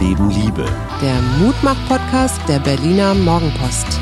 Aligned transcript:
Leben 0.00 0.30
Liebe. 0.30 0.64
Der 1.02 1.20
Mutmach-Podcast 1.40 2.40
der 2.48 2.60
Berliner 2.60 3.14
Morgenpost. 3.14 3.98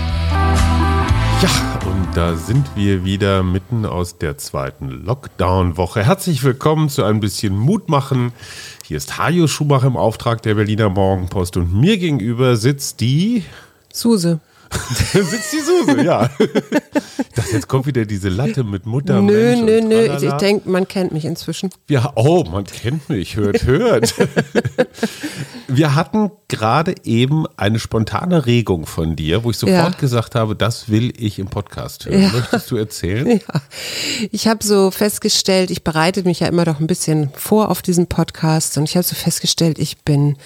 Ja, 1.41 1.81
und 1.87 2.15
da 2.15 2.37
sind 2.37 2.67
wir 2.75 3.05
wieder 3.07 3.43
mitten 3.43 3.87
aus 3.87 4.19
der 4.19 4.37
zweiten 4.37 4.91
Lockdown-Woche. 4.91 6.05
Herzlich 6.05 6.43
willkommen 6.45 6.91
zu 6.91 7.03
ein 7.03 7.21
bisschen 7.21 7.57
Mutmachen. 7.57 8.33
Hier 8.85 8.99
ist 8.99 9.17
Hajo 9.17 9.47
Schumacher 9.47 9.87
im 9.87 9.97
Auftrag 9.97 10.43
der 10.43 10.57
Berliner 10.57 10.91
Morgenpost 10.91 11.57
und 11.57 11.73
mir 11.73 11.97
gegenüber 11.97 12.57
sitzt 12.57 13.01
die 13.01 13.45
Suse. 13.91 14.41
sitzt 15.13 15.53
die 15.53 15.61
Suse, 15.61 16.03
ja. 16.03 16.31
Das 17.35 17.53
jetzt 17.53 17.69
kommt 17.69 17.87
wieder 17.87 18.05
diese 18.05 18.29
Latte 18.29 18.65
mit 18.65 18.87
Mutter. 18.87 19.21
Nö, 19.21 19.57
nö, 19.57 19.81
nö. 19.83 20.07
tralala. 20.07 20.27
Ich 20.27 20.33
denke, 20.35 20.69
man 20.69 20.89
kennt 20.89 21.13
mich 21.13 21.25
inzwischen. 21.25 21.71
Ja, 21.89 22.13
oh, 22.15 22.45
man 22.45 22.65
kennt 22.65 23.09
mich, 23.09 23.37
hört, 23.37 23.65
hört. 23.65 24.15
Wir 25.69 25.95
hatten 25.97 26.31
gerade 26.49 26.95
eben 27.05 27.45
eine 27.57 27.79
spontane 27.81 28.47
Regung 28.47 28.87
von 28.87 29.17
dir, 29.17 29.43
wo 29.45 29.51
ich 29.51 29.59
sofort 29.59 29.95
Ja. 29.95 30.01
gesagt 30.01 30.35
habe, 30.37 30.55
das 30.55 30.89
will 30.89 31.13
ich 31.19 31.39
im 31.39 31.49
Podcast 31.49 32.07
hören. 32.07 32.23
Ja. 32.23 32.29
Möchtest 32.33 32.71
du 32.71 32.77
erzählen? 32.77 33.27
Ja. 33.27 33.61
Ich 34.31 34.47
habe 34.47 34.65
so 34.65 34.91
festgestellt, 34.91 35.71
ich 35.71 35.83
bereite 35.83 36.23
mich 36.23 36.41
ja 36.41 36.47
immer 36.47 36.65
doch 36.65 36.79
ein 36.81 36.87
bisschen 36.87 37.31
vor 37.35 37.69
auf 37.71 37.83
diesen 37.83 38.07
Podcast 38.07 38.79
und 38.79 38.85
ich 38.85 38.97
habe 38.97 39.05
so 39.05 39.15
festgestellt, 39.17 39.79
ich 39.79 39.99
bin 39.99 40.37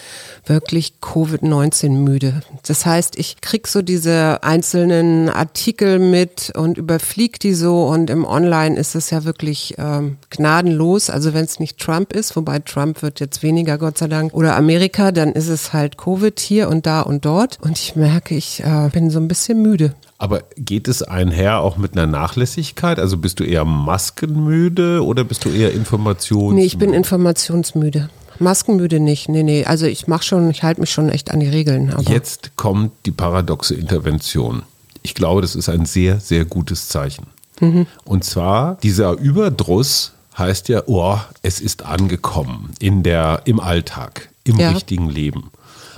wirklich 0.46 0.95
Covid-19 1.02 1.90
müde. 1.90 2.40
Das 2.66 2.87
heißt, 2.87 3.18
ich 3.18 3.40
krieg 3.42 3.66
so 3.68 3.82
diese 3.82 4.09
einzelnen 4.12 5.28
Artikel 5.28 5.98
mit 5.98 6.52
und 6.56 6.78
überflieg 6.78 7.41
die 7.41 7.54
so 7.54 7.84
und 7.84 8.10
im 8.10 8.24
Online 8.24 8.76
ist 8.79 8.95
es 8.95 9.10
ja 9.10 9.24
wirklich 9.24 9.74
ähm, 9.79 10.16
gnadenlos. 10.30 11.10
Also 11.10 11.34
wenn 11.34 11.45
es 11.45 11.60
nicht 11.60 11.79
Trump 11.79 12.12
ist, 12.12 12.37
wobei 12.37 12.59
Trump 12.60 13.02
wird 13.02 13.21
jetzt 13.21 13.43
weniger, 13.43 13.79
Gott 13.79 13.99
sei 13.99 14.09
Dank, 14.09 14.34
oder 14.34 14.57
Amerika, 14.57 15.12
dann 15.12 15.32
ist 15.32 15.49
es 15.49 15.73
halt 15.73 15.99
Covid 15.99 16.38
hier 16.38 16.68
und 16.68 16.87
da 16.87 17.01
und 17.01 17.24
dort. 17.24 17.59
Und 17.60 17.79
ich 17.79 17.96
merke, 17.96 18.34
ich 18.34 18.62
äh, 18.62 18.88
bin 18.93 19.10
so 19.10 19.18
ein 19.18 19.29
bisschen 19.29 19.62
müde. 19.62 19.95
Aber 20.18 20.43
geht 20.56 20.87
es 20.87 21.02
einher 21.02 21.60
auch 21.60 21.79
mit 21.79 21.96
einer 21.96 22.06
Nachlässigkeit? 22.06 22.99
Also 22.99 23.16
bist 23.16 23.40
du 23.40 23.45
eher 23.45 23.65
maskenmüde 23.65 25.02
oder 25.02 25.24
bist 25.24 25.46
du 25.46 25.49
eher 25.49 25.73
informations? 25.73 26.54
Nee, 26.54 26.65
ich 26.65 26.77
bin 26.77 26.93
informationsmüde. 26.93 28.10
Maskenmüde 28.41 29.01
nicht. 29.01 29.29
Nee, 29.29 29.43
nee. 29.43 29.65
Also 29.65 29.87
ich 29.87 30.07
mache 30.07 30.24
schon, 30.24 30.51
ich 30.51 30.63
halte 30.63 30.80
mich 30.80 30.91
schon 30.91 31.09
echt 31.09 31.30
an 31.30 31.41
die 31.41 31.49
Regeln. 31.49 31.95
Jetzt 32.09 32.57
kommt 32.57 32.93
die 33.07 33.10
paradoxe 33.10 33.74
Intervention. 33.74 34.63
Ich 35.02 35.15
glaube, 35.15 35.41
das 35.43 35.55
ist 35.55 35.69
ein 35.69 35.87
sehr, 35.87 36.21
sehr 36.21 36.45
gutes 36.45 36.88
Zeichen. 36.88 37.27
Mhm. 37.61 37.87
Und 38.05 38.24
zwar, 38.24 38.77
dieser 38.83 39.13
Überdruss 39.13 40.13
heißt 40.37 40.68
ja, 40.68 40.83
oh, 40.87 41.18
es 41.43 41.61
ist 41.61 41.85
angekommen 41.85 42.71
in 42.80 43.02
der, 43.02 43.43
im 43.45 43.61
Alltag, 43.61 44.30
im 44.45 44.59
Ja. 44.59 44.71
richtigen 44.71 45.09
Leben. 45.11 45.51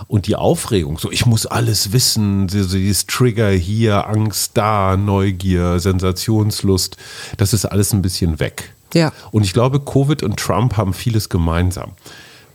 Und 0.08 0.26
die 0.26 0.34
Aufregung, 0.36 0.98
so 0.98 1.10
ich 1.12 1.26
muss 1.26 1.46
alles 1.46 1.92
wissen, 1.92 2.48
dieses 2.48 3.06
Trigger 3.06 3.50
hier, 3.50 4.08
Angst 4.08 4.52
da, 4.54 4.96
Neugier, 4.96 5.78
Sensationslust, 5.78 6.96
das 7.36 7.52
ist 7.52 7.64
alles 7.66 7.92
ein 7.92 8.02
bisschen 8.02 8.40
weg. 8.40 8.72
Ja. 8.94 9.12
Und 9.30 9.44
ich 9.44 9.52
glaube, 9.52 9.80
Covid 9.80 10.22
und 10.22 10.38
Trump 10.38 10.76
haben 10.76 10.92
vieles 10.92 11.28
gemeinsam. 11.28 11.92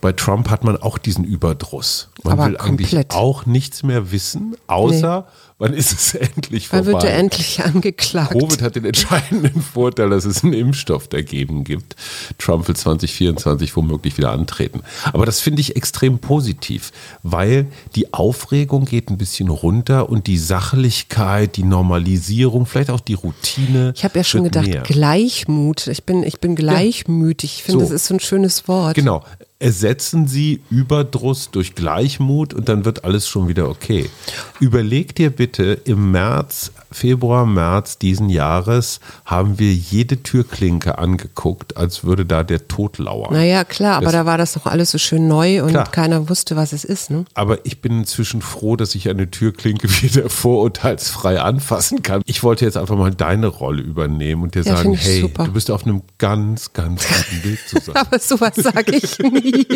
Bei 0.00 0.12
Trump 0.12 0.48
hat 0.50 0.62
man 0.64 0.76
auch 0.76 0.98
diesen 0.98 1.24
Überdruss. 1.24 2.10
Man 2.22 2.34
Aber 2.34 2.46
will 2.46 2.56
eigentlich 2.56 2.90
komplett. 2.90 3.14
auch 3.14 3.46
nichts 3.46 3.82
mehr 3.82 4.12
wissen, 4.12 4.56
außer 4.66 5.26
wann 5.58 5.74
ist 5.74 5.92
es 5.92 6.14
endlich 6.14 6.68
vorbei. 6.68 6.86
wann 6.86 6.92
wird 6.94 7.04
er 7.04 7.14
endlich 7.18 7.62
angeklagt? 7.64 8.32
Covid 8.32 8.62
hat 8.62 8.76
den 8.76 8.84
entscheidenden 8.84 9.60
Vorteil, 9.62 10.10
dass 10.10 10.24
es 10.24 10.42
einen 10.44 10.52
Impfstoff 10.52 11.08
dagegen 11.08 11.64
gibt. 11.64 11.96
Trump 12.38 12.68
will 12.68 12.76
2024 12.76 13.74
womöglich 13.76 14.16
wieder 14.16 14.32
antreten. 14.32 14.82
Aber 15.12 15.26
das 15.26 15.40
finde 15.40 15.60
ich 15.60 15.76
extrem 15.76 16.18
positiv, 16.18 16.92
weil 17.22 17.66
die 17.94 18.12
Aufregung 18.14 18.84
geht 18.84 19.10
ein 19.10 19.18
bisschen 19.18 19.48
runter 19.48 20.08
und 20.08 20.26
die 20.26 20.38
Sachlichkeit, 20.38 21.56
die 21.56 21.64
Normalisierung, 21.64 22.66
vielleicht 22.66 22.90
auch 22.90 23.00
die 23.00 23.14
Routine. 23.14 23.92
ich 23.96 24.04
habe 24.04 24.18
ja 24.18 24.24
schon 24.24 24.44
gedacht, 24.44 24.66
mehr. 24.66 24.82
Gleichmut. 24.82 25.86
Ich 25.88 26.04
bin, 26.04 26.22
ich 26.22 26.40
bin 26.40 26.54
gleichmütig. 26.54 27.56
Ich 27.58 27.62
finde, 27.64 27.80
So. 27.84 27.92
das 27.92 28.02
ist 28.02 28.06
so 28.06 28.14
ein 28.14 28.20
schönes 28.20 28.68
Wort. 28.68 28.94
Genau. 28.94 29.24
Ersetzen 29.60 30.28
Sie 30.28 30.60
Überdruss 30.70 31.50
durch 31.50 31.74
Gleichmut 31.74 32.54
und 32.54 32.68
dann 32.68 32.84
wird 32.84 33.02
alles 33.04 33.26
schon 33.26 33.48
wieder 33.48 33.68
okay. 33.68 34.08
Überleg 34.60 35.16
dir 35.16 35.30
bitte, 35.30 35.47
im 35.56 36.10
März, 36.10 36.72
Februar, 36.90 37.46
März 37.46 37.98
diesen 37.98 38.28
Jahres 38.30 39.00
haben 39.24 39.58
wir 39.58 39.72
jede 39.72 40.22
Türklinke 40.22 40.98
angeguckt, 40.98 41.76
als 41.76 42.04
würde 42.04 42.24
da 42.24 42.42
der 42.42 42.68
Tod 42.68 42.98
lauern. 42.98 43.32
Naja, 43.32 43.64
klar, 43.64 43.96
aber 43.96 44.04
Das- 44.06 44.12
da 44.12 44.26
war 44.26 44.38
das 44.38 44.56
noch 44.56 44.66
alles 44.66 44.90
so 44.90 44.98
schön 44.98 45.28
neu 45.28 45.62
und 45.62 45.70
Klar. 45.70 45.90
keiner 45.90 46.28
wusste, 46.28 46.56
was 46.56 46.72
es 46.72 46.84
ist. 46.84 47.10
Ne? 47.10 47.24
Aber 47.34 47.64
ich 47.66 47.80
bin 47.80 47.98
inzwischen 48.00 48.42
froh, 48.42 48.76
dass 48.76 48.94
ich 48.94 49.08
eine 49.08 49.30
Türklinke 49.30 49.88
wieder 50.02 50.28
vorurteilsfrei 50.30 51.40
anfassen 51.40 52.02
kann. 52.02 52.22
Ich 52.26 52.42
wollte 52.42 52.64
jetzt 52.64 52.76
einfach 52.76 52.96
mal 52.96 53.10
deine 53.14 53.46
Rolle 53.48 53.82
übernehmen 53.82 54.42
und 54.42 54.54
dir 54.54 54.62
Ja, 54.62 54.76
sagen, 54.76 54.94
hey, 54.94 55.20
super. 55.20 55.44
du 55.44 55.52
bist 55.52 55.70
auf 55.70 55.84
einem 55.84 56.02
ganz, 56.18 56.72
ganz 56.72 57.06
guten 57.06 57.44
Weg 57.44 57.58
zu 57.68 57.78
sein. 57.80 57.96
Aber 57.96 58.18
sowas 58.18 58.54
sage 58.56 58.96
ich 58.96 59.18
nie. 59.18 59.66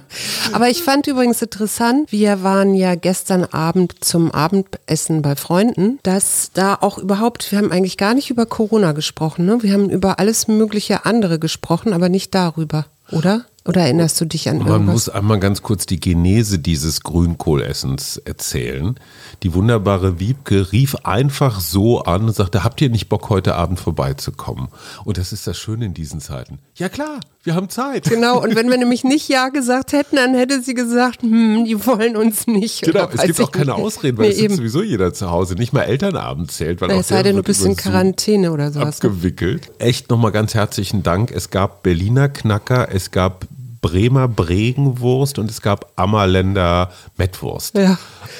Aber 0.52 0.68
ich 0.68 0.82
fand 0.82 1.06
übrigens 1.06 1.42
interessant, 1.42 2.12
wir 2.12 2.42
waren 2.42 2.74
ja 2.74 2.94
gestern 2.94 3.44
Abend 3.44 4.04
zum 4.04 4.30
Abendessen 4.30 5.22
bei 5.22 5.36
Freunden, 5.36 5.98
dass 6.02 6.50
da 6.56 6.76
auch 6.80 6.98
überhaupt, 6.98 7.50
wir 7.50 7.58
haben 7.58 7.72
eigentlich 7.72 7.96
gar 7.96 8.14
nicht 8.14 8.30
über 8.30 8.46
Corona 8.46 8.92
gesprochen, 8.92 9.46
ne? 9.46 9.62
Wir 9.62 9.72
haben 9.72 9.90
über 9.90 10.18
alles 10.18 10.48
mögliche 10.48 11.04
andere 11.04 11.38
gesprochen, 11.38 11.92
aber 11.92 12.08
nicht 12.08 12.34
darüber, 12.34 12.86
oder? 13.12 13.44
Oder 13.66 13.82
erinnerst 13.82 14.20
du 14.20 14.24
dich 14.26 14.48
an 14.48 14.58
Man 14.58 14.66
irgendwas? 14.68 14.92
muss 14.94 15.08
einmal 15.08 15.40
ganz 15.40 15.62
kurz 15.62 15.86
die 15.86 15.98
Genese 16.00 16.58
dieses 16.58 17.02
Grünkohlessens 17.02 18.18
erzählen. 18.18 18.94
Die 19.42 19.54
wunderbare 19.54 20.18
Wiebke 20.20 20.72
rief 20.72 20.94
einfach 21.04 21.60
so 21.60 22.00
an 22.02 22.24
und 22.24 22.34
sagte, 22.34 22.64
habt 22.64 22.80
ihr 22.80 22.88
nicht 22.90 23.08
Bock, 23.08 23.28
heute 23.28 23.54
Abend 23.56 23.78
vorbeizukommen? 23.80 24.68
Und 25.04 25.18
das 25.18 25.32
ist 25.32 25.46
das 25.46 25.58
Schöne 25.58 25.86
in 25.86 25.94
diesen 25.94 26.20
Zeiten. 26.20 26.58
Ja 26.76 26.88
klar, 26.88 27.20
wir 27.42 27.54
haben 27.54 27.68
Zeit. 27.68 28.04
Genau, 28.04 28.42
und 28.42 28.54
wenn 28.56 28.70
wir 28.70 28.78
nämlich 28.78 29.04
nicht 29.04 29.28
Ja 29.28 29.48
gesagt 29.48 29.92
hätten, 29.92 30.16
dann 30.16 30.34
hätte 30.34 30.62
sie 30.62 30.74
gesagt, 30.74 31.22
hm, 31.22 31.64
die 31.64 31.84
wollen 31.86 32.16
uns 32.16 32.46
nicht. 32.46 32.82
Genau, 32.82 33.08
es 33.12 33.22
gibt 33.22 33.40
auch 33.40 33.50
keine 33.52 33.72
nicht. 33.72 33.80
Ausreden, 33.84 34.18
weil 34.18 34.26
Nee, 34.26 34.30
es 34.32 34.36
sitzt 34.38 34.44
eben. 34.46 34.56
sowieso 34.56 34.82
jeder 34.82 35.12
zu 35.12 35.30
Hause. 35.30 35.54
Nicht 35.54 35.72
mal 35.72 35.82
Elternabend 35.82 36.50
zählt, 36.50 36.80
weil 36.80 36.90
auch 36.92 37.00
Es 37.00 37.08
sei 37.08 37.22
denn, 37.22 37.36
du 37.36 37.42
bist 37.42 37.64
in 37.64 37.76
Quarantäne 37.76 38.52
oder 38.52 38.70
sowas. 38.72 38.96
abgewickelt. 38.96 39.70
Echt 39.78 40.10
nochmal 40.10 40.32
ganz 40.32 40.54
herzlichen 40.54 41.02
Dank. 41.02 41.30
Es 41.30 41.50
gab 41.50 41.82
Berliner 41.82 42.28
Knacker, 42.28 42.88
es 42.92 43.10
gab 43.10 43.46
Bremer 43.80 44.28
Bregenwurst 44.28 45.38
und 45.38 45.50
es 45.50 45.62
gab 45.62 45.92
Ammerländer 45.96 46.90
Mettwurst. 47.16 47.76
Ja. 47.76 47.98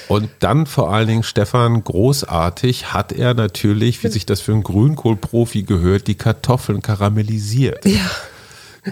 Und 0.08 0.28
dann 0.40 0.66
vor 0.66 0.92
allen 0.92 1.08
Dingen 1.08 1.22
Stefan, 1.22 1.82
großartig 1.82 2.92
hat 2.92 3.12
er 3.12 3.34
natürlich, 3.34 4.02
wie 4.02 4.08
sich 4.08 4.26
das 4.26 4.40
für 4.40 4.52
einen 4.52 4.62
Grünkohlprofi 4.62 5.62
gehört, 5.62 6.06
die 6.06 6.14
Kartoffeln 6.14 6.82
karamellisiert. 6.82 7.84
Ja. 7.84 8.10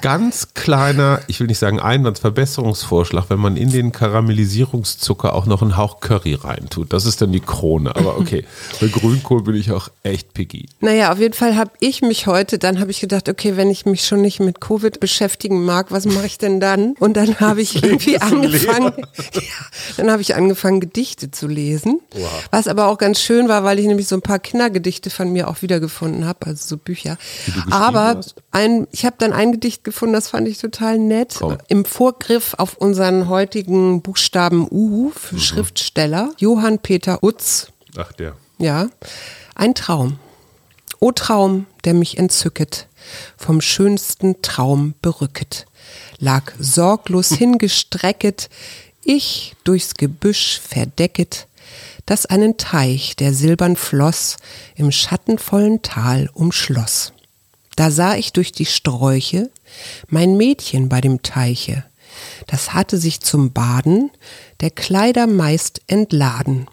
Ganz 0.00 0.54
kleiner, 0.54 1.20
ich 1.28 1.40
will 1.40 1.46
nicht 1.46 1.58
sagen 1.58 1.78
Einwandsverbesserungsvorschlag, 1.78 3.26
wenn 3.28 3.38
man 3.38 3.56
in 3.56 3.70
den 3.70 3.92
Karamellisierungszucker 3.92 5.34
auch 5.34 5.46
noch 5.46 5.62
einen 5.62 5.76
Hauch 5.76 6.00
Curry 6.00 6.34
reintut. 6.34 6.92
Das 6.92 7.06
ist 7.06 7.22
dann 7.22 7.32
die 7.32 7.40
Krone. 7.40 7.94
Aber 7.94 8.18
okay, 8.18 8.44
bei 8.80 8.88
Grünkohl 8.88 9.42
bin 9.42 9.54
ich 9.54 9.70
auch 9.70 9.88
echt 10.02 10.34
picky. 10.34 10.68
Naja, 10.80 11.12
auf 11.12 11.18
jeden 11.18 11.34
Fall 11.34 11.56
habe 11.56 11.70
ich 11.80 12.02
mich 12.02 12.26
heute, 12.26 12.58
dann 12.58 12.80
habe 12.80 12.90
ich 12.90 13.00
gedacht, 13.00 13.28
okay, 13.28 13.56
wenn 13.56 13.70
ich 13.70 13.86
mich 13.86 14.04
schon 14.04 14.20
nicht 14.20 14.40
mit 14.40 14.60
Covid 14.60 14.98
beschäftigen 14.98 15.64
mag, 15.64 15.90
was 15.90 16.06
mache 16.06 16.26
ich 16.26 16.38
denn 16.38 16.60
dann? 16.60 16.94
Und 16.98 17.16
dann 17.16 17.38
habe 17.38 17.62
ich 17.62 17.82
irgendwie 17.82 18.18
angefangen, 18.18 18.92
ja, 19.32 19.42
dann 19.96 20.10
habe 20.10 20.22
ich 20.22 20.34
angefangen, 20.34 20.80
Gedichte 20.80 21.30
zu 21.30 21.46
lesen. 21.46 22.00
Was 22.50 22.66
aber 22.66 22.88
auch 22.88 22.98
ganz 22.98 23.20
schön 23.20 23.48
war, 23.48 23.64
weil 23.64 23.78
ich 23.78 23.86
nämlich 23.86 24.08
so 24.08 24.16
ein 24.16 24.22
paar 24.22 24.38
Kindergedichte 24.38 25.10
von 25.10 25.32
mir 25.32 25.48
auch 25.48 25.62
wiedergefunden 25.62 26.26
habe, 26.26 26.46
also 26.46 26.66
so 26.66 26.76
Bücher. 26.76 27.16
Aber 27.70 28.20
ein, 28.50 28.86
ich 28.90 29.04
habe 29.04 29.16
dann 29.18 29.32
ein 29.32 29.52
Gedicht 29.52 29.83
gefunden, 29.84 30.14
das 30.14 30.28
fand 30.28 30.48
ich 30.48 30.58
total 30.58 30.98
nett. 30.98 31.36
Komm. 31.38 31.58
Im 31.68 31.84
Vorgriff 31.84 32.54
auf 32.58 32.76
unseren 32.78 33.28
heutigen 33.28 34.02
Buchstaben 34.02 34.66
U 34.70 35.08
Mhm. 35.08 35.12
für 35.12 35.38
Schriftsteller, 35.38 36.32
Johann 36.38 36.78
Peter 36.78 37.22
Utz. 37.22 37.68
Ach 37.96 38.12
der. 38.12 38.36
Ja, 38.58 38.88
ein 39.54 39.74
Traum. 39.74 40.18
O 41.00 41.12
Traum, 41.12 41.66
der 41.84 41.94
mich 41.94 42.18
entzücket, 42.18 42.86
vom 43.36 43.60
schönsten 43.60 44.40
Traum 44.42 44.94
berücket, 45.02 45.66
lag 46.18 46.52
sorglos 46.58 47.28
hingestrecket, 47.38 48.48
ich 49.04 49.54
durchs 49.64 49.94
Gebüsch 49.94 50.60
verdecket, 50.66 51.46
das 52.06 52.24
einen 52.26 52.56
Teich, 52.56 53.16
der 53.16 53.34
silbern 53.34 53.76
floss, 53.76 54.36
im 54.76 54.90
schattenvollen 54.90 55.82
Tal 55.82 56.30
umschloss. 56.32 57.12
Da 57.76 57.90
sah 57.90 58.14
ich 58.14 58.32
durch 58.32 58.52
die 58.52 58.66
Sträuche 58.66 59.50
mein 60.08 60.36
Mädchen 60.36 60.88
bei 60.88 61.00
dem 61.00 61.22
Teiche, 61.22 61.84
das 62.46 62.72
hatte 62.72 62.98
sich 62.98 63.20
zum 63.20 63.52
Baden 63.52 64.10
der 64.60 64.70
Kleider 64.70 65.26
meist 65.26 65.80
entladen, 65.86 66.66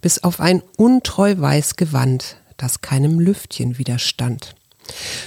bis 0.00 0.22
auf 0.22 0.40
ein 0.40 0.62
untreu 0.76 1.34
weiß 1.36 1.76
Gewand, 1.76 2.36
das 2.56 2.80
keinem 2.80 3.18
Lüftchen 3.18 3.78
widerstand. 3.78 4.54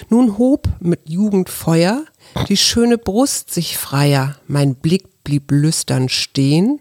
Nun 0.09 0.38
hob 0.38 0.69
mit 0.79 1.09
Jugendfeuer 1.09 2.06
die 2.50 2.57
schöne 2.57 2.97
Brust 2.97 3.53
sich 3.53 3.77
freier, 3.77 4.38
mein 4.47 4.75
Blick 4.75 5.23
blieb 5.23 5.51
lüstern 5.51 6.07
stehen 6.07 6.80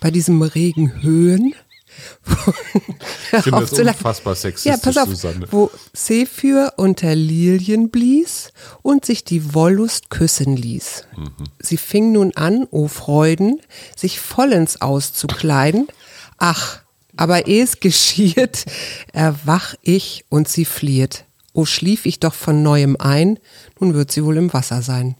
bei 0.00 0.10
diesem 0.10 0.42
Regen 0.42 1.02
Höhen. 1.02 1.54
Ich 3.32 3.42
finde 3.42 3.60
das 3.60 3.72
unfassbar 3.72 4.34
sexistisch, 4.34 4.70
ja, 4.72 4.76
pass 4.78 4.96
auf, 4.96 5.08
Susanne. 5.08 5.46
wo 5.50 5.70
Zephyr 5.92 6.72
unter 6.76 7.14
Lilien 7.14 7.90
blies 7.90 8.52
und 8.82 9.04
sich 9.04 9.24
die 9.24 9.54
Wollust 9.54 10.10
küssen 10.10 10.56
ließ. 10.56 11.06
Mhm. 11.16 11.32
Sie 11.58 11.76
fing 11.76 12.12
nun 12.12 12.32
an, 12.36 12.66
o 12.70 12.86
Freuden, 12.88 13.60
sich 13.96 14.20
vollends 14.20 14.80
auszukleiden. 14.80 15.88
Ach, 16.38 16.80
aber 17.16 17.46
eh 17.48 17.60
es 17.60 17.80
geschieht, 17.80 18.66
erwach 19.12 19.74
ich 19.82 20.24
und 20.28 20.48
sie 20.48 20.64
flieht. 20.64 21.24
O 21.52 21.64
schlief 21.64 22.06
ich 22.06 22.20
doch 22.20 22.34
von 22.34 22.62
neuem 22.62 22.96
ein, 22.98 23.38
nun 23.78 23.94
wird 23.94 24.10
sie 24.10 24.24
wohl 24.24 24.36
im 24.36 24.52
Wasser 24.52 24.82
sein. 24.82 25.16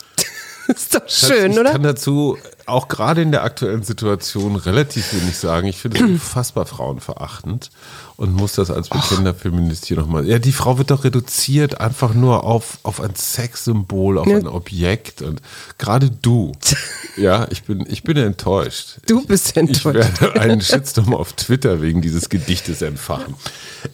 ist 0.68 0.94
doch 0.94 1.08
schön, 1.08 1.52
ich 1.52 1.58
oder? 1.58 1.72
kann 1.72 1.82
dazu 1.82 2.38
auch 2.70 2.88
gerade 2.88 3.22
in 3.22 3.32
der 3.32 3.44
aktuellen 3.44 3.82
Situation 3.82 4.56
relativ 4.56 5.12
wenig 5.12 5.36
sagen. 5.36 5.66
Ich 5.68 5.78
finde 5.78 5.98
es 5.98 6.02
unfassbar 6.04 6.66
frauenverachtend 6.66 7.70
und 8.16 8.32
muss 8.34 8.52
das 8.54 8.70
als 8.70 8.88
bekennender 8.88 9.34
Feminist 9.34 9.86
hier 9.86 9.96
nochmal. 9.98 10.26
Ja, 10.26 10.38
die 10.38 10.52
Frau 10.52 10.78
wird 10.78 10.90
doch 10.90 11.04
reduziert 11.04 11.80
einfach 11.80 12.14
nur 12.14 12.44
auf, 12.44 12.78
auf 12.82 13.00
ein 13.00 13.14
Sexsymbol, 13.14 14.18
auf 14.18 14.26
Ja. 14.26 14.36
ein 14.36 14.46
Objekt. 14.46 15.22
Und 15.22 15.40
gerade 15.78 16.10
du, 16.10 16.52
ja, 17.16 17.46
ich 17.50 17.62
bin, 17.64 17.84
ich 17.88 18.02
bin 18.02 18.16
enttäuscht. 18.16 18.98
Du 19.06 19.24
bist 19.26 19.50
Ich 19.50 19.56
enttäuscht. 19.56 19.84
werde 20.20 20.40
einen 20.40 20.60
Shitstorm 20.60 21.14
auf 21.14 21.32
Twitter 21.32 21.80
wegen 21.82 22.02
dieses 22.02 22.28
Gedichtes 22.28 22.82
entfachen. 22.82 23.34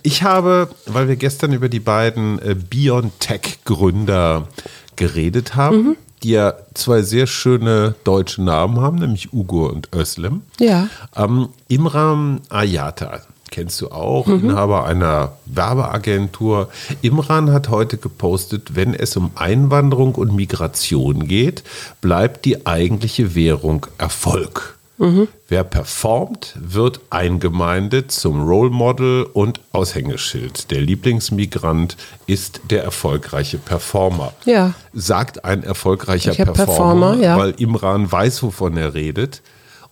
Ich 0.03 0.23
habe, 0.25 0.69
weil 0.87 1.09
wir 1.09 1.17
gestern 1.17 1.53
über 1.53 1.69
die 1.69 1.81
beiden 1.81 2.41
äh, 2.41 2.55
Biontech-Gründer 2.57 4.49
geredet 4.97 5.55
haben, 5.55 5.77
Mhm. 5.77 5.97
Die 6.23 6.31
ja 6.31 6.55
zwei 6.75 7.03
sehr 7.03 7.27
schöne 7.27 7.95
deutsche 8.05 8.43
Namen 8.43 8.81
haben, 8.81 8.99
nämlich 8.99 9.33
Ugo 9.33 9.67
und 9.67 9.95
Özlem. 9.95 10.43
Ja. 10.59 10.89
Ähm, 11.15 11.49
Imran 11.69 12.41
Ayata, 12.49 13.21
kennst 13.51 13.81
du 13.81 13.91
auch, 13.91 14.27
Mhm. 14.27 14.51
Inhaber 14.51 14.87
einer 14.87 15.33
Werbeagentur. 15.47 16.69
Imran 17.03 17.53
hat 17.53 17.69
heute 17.69 17.97
gepostet, 17.99 18.75
wenn 18.75 18.95
es 18.95 19.17
um 19.17 19.31
Einwanderung 19.35 20.15
und 20.15 20.35
Migration 20.35 21.27
geht, 21.29 21.63
bleibt 22.01 22.45
die 22.45 22.67
eigentliche 22.67 23.35
Währung 23.35 23.87
Erfolg. 23.99 24.76
Mhm. 24.99 25.29
Wer 25.49 25.65
performt, 25.65 26.55
wird 26.59 27.01
eingemeindet 27.11 28.11
zum 28.11 28.47
Role 28.47 28.71
Model 28.71 29.25
und 29.25 29.61
Aushängeschild. 29.73 30.71
Der 30.71 30.81
Lieblingsmigrant 30.81 31.97
ist 32.27 32.61
der 32.71 32.83
erfolgreiche 32.83 33.59
Performer. 33.59 34.33
Ja. 34.45 34.75
Sagt 34.95 35.45
ein 35.45 35.63
erfolgreicher 35.63 36.35
Performer, 36.35 36.65
Performer, 36.65 37.17
ja. 37.23 37.39
weil 37.39 37.51
Imran 37.59 38.11
weiß, 38.11 38.43
wovon 38.43 38.77
er 38.77 38.95
redet. 38.95 39.43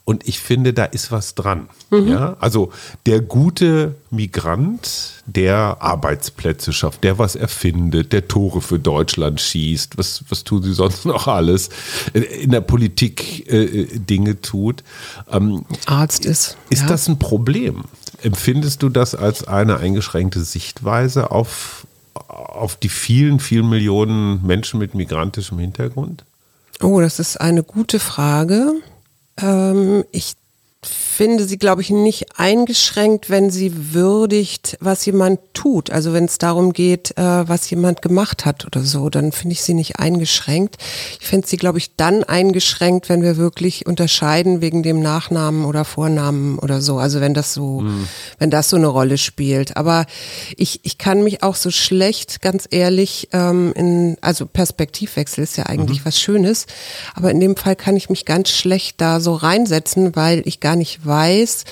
Und 0.07 0.29
ich 0.29 0.39
finde, 0.39 0.75
da 0.75 0.85
ist 0.85 1.11
was 1.13 1.35
dran. 1.35 1.69
Mhm. 1.91 2.09
Ja? 2.09 2.37
Also 2.39 2.71
der 3.07 3.21
gute 3.23 3.95
Migrant, 4.11 5.23
der 5.25 5.79
Arbeitsplätze 5.81 6.75
schafft, 6.75 7.05
der 7.05 7.19
was 7.19 7.37
erfindet, 7.37 8.13
der 8.13 8.29
Tore 8.29 8.61
für 8.61 8.79
Deutschland 8.79 9.41
schießt, 9.41 9.97
was, 9.97 10.23
was 10.29 10.45
tun 10.45 10.63
sie 10.63 10.75
sonst 10.75 11.05
noch 11.07 11.27
alles, 11.27 11.71
in 12.13 12.51
der 12.51 12.61
Politik 12.61 13.51
äh, 13.51 13.87
Dinge 13.99 14.43
tut. 14.43 14.85
Ähm, 15.31 15.65
Arzt 15.87 16.27
ist. 16.27 16.59
ist 16.69 16.83
ja. 16.83 16.89
das 16.89 17.09
ein 17.09 17.19
Problem? 17.19 17.85
Empfindest 18.23 18.83
du 18.83 18.91
das 18.91 19.15
als 19.15 19.49
eine 19.49 19.79
eingeschränkte 19.79 20.45
Sichtweise 20.45 21.31
auf, 21.31 21.87
auf 22.15 22.77
die 22.77 22.91
vielen, 22.91 23.41
vielen 23.41 23.71
Millionen 23.71 24.47
Menschen 24.47 24.79
mit 24.79 24.95
migrantischem 24.95 25.59
Hintergrund? 25.59 26.25
Oh, 26.83 27.01
das 27.01 27.19
ist 27.19 27.41
eine 27.41 27.63
gute 27.63 27.99
Frage. 27.99 28.75
Ähm, 29.41 30.05
ich 30.13 30.35
finde 31.15 31.45
sie, 31.45 31.59
glaube 31.59 31.81
ich, 31.81 31.91
nicht 31.91 32.39
eingeschränkt, 32.39 33.31
wenn 33.31 33.51
sie 33.51 33.95
würdigt, 33.95 34.77
was 34.81 35.07
jemand 35.07 35.39
tut. 35.55 35.91
Also 35.91 36.13
wenn 36.13 36.25
es 36.25 36.39
darum 36.39 36.73
geht, 36.73 37.17
äh, 37.17 37.49
was 37.49 37.71
jemand 37.71 38.03
gemacht 38.03 38.45
hat 38.45 38.67
oder 38.67 38.81
so, 38.81 39.09
dann 39.11 39.31
finde 39.31 39.53
ich 39.53 39.63
sie 39.63 39.75
nicht 39.75 39.99
eingeschränkt. 40.01 40.77
Ich 41.21 41.27
finde 41.27 41.47
sie, 41.47 41.57
glaube 41.57 41.79
ich, 41.79 41.95
dann 41.97 42.25
eingeschränkt, 42.25 43.09
wenn 43.09 43.23
wir 43.23 43.37
wirklich 43.37 43.87
unterscheiden 43.87 44.61
wegen 44.61 44.83
dem 44.83 45.01
Nachnamen 45.01 45.65
oder 45.65 45.85
Vornamen 45.85 46.59
oder 46.59 46.81
so. 46.81 46.99
Also 46.99 47.21
wenn 47.21 47.35
das 47.35 47.55
so, 47.55 47.85
wenn 48.39 48.51
das 48.51 48.69
so 48.69 48.77
eine 48.77 48.89
Rolle 48.89 49.17
spielt. 49.17 49.77
Aber 49.77 50.07
ich, 50.57 50.81
ich 50.83 50.99
kann 50.99 51.23
mich 51.23 51.43
auch 51.43 51.55
so 51.55 51.71
schlecht, 51.71 52.43
ganz 52.43 52.67
ehrlich, 52.71 53.29
ähm, 53.33 53.73
in, 53.77 54.17
also 54.21 54.47
Perspektivwechsel 54.47 55.45
ist 55.45 55.57
ja 55.57 55.67
eigentlich 55.67 56.05
was 56.05 56.19
Schönes, 56.21 56.67
aber 57.15 57.31
in 57.31 57.41
dem 57.41 57.57
Fall 57.57 57.77
kann 57.77 57.97
ich 57.97 58.11
mich 58.11 58.25
ganz 58.25 58.51
schlecht 58.51 59.01
da 59.01 59.21
so 59.21 59.35
reinsetzen, 59.35 60.17
weil 60.17 60.43
ich 60.45 60.61
gar 60.61 60.75
nicht 60.75 61.04
weiß, 61.05 61.65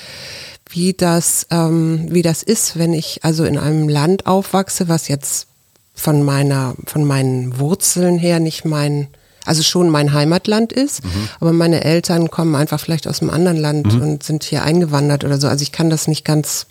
wie 0.71 0.95
das, 0.95 1.47
ähm, 1.51 2.07
wie 2.11 2.23
das 2.23 2.43
ist, 2.43 2.79
wenn 2.79 2.95
ich 2.95 3.25
also 3.25 3.45
in 3.45 3.59
einem 3.59 3.89
Land 3.89 4.27
aufwachse, 4.27 4.89
was 4.89 5.09
jetzt 5.09 5.47
von 5.95 6.23
meiner, 6.23 6.75
von 6.87 7.05
meinen 7.05 7.59
Wurzeln 7.59 8.19
her 8.19 8.41
nicht 8.41 8.65
mein, 8.65 9.09
also 9.45 9.63
schon 9.63 9.91
mein 9.91 10.13
Heimatland 10.13 10.73
ist, 10.73 11.03
aber 11.41 11.53
meine 11.53 11.85
Eltern 11.85 12.31
kommen 12.31 12.55
einfach 12.55 12.81
vielleicht 12.81 13.07
aus 13.07 13.21
einem 13.21 13.31
anderen 13.31 13.59
Land 13.59 13.93
und 13.93 14.23
sind 14.23 14.45
hier 14.45 14.63
eingewandert 14.63 15.25
oder 15.25 15.39
so. 15.39 15.49
Also 15.49 15.63
ich 15.63 15.73
kann 15.73 15.91
das 15.91 16.09
nicht 16.09 16.25
ganz 16.25 16.67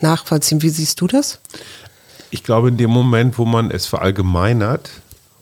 nachvollziehen. 0.00 0.62
Wie 0.62 0.70
siehst 0.70 1.00
du 1.00 1.06
das? 1.06 1.40
Ich 2.30 2.42
glaube, 2.42 2.68
in 2.68 2.76
dem 2.76 2.90
Moment, 2.90 3.38
wo 3.38 3.44
man 3.44 3.70
es 3.70 3.86
verallgemeinert 3.86 4.90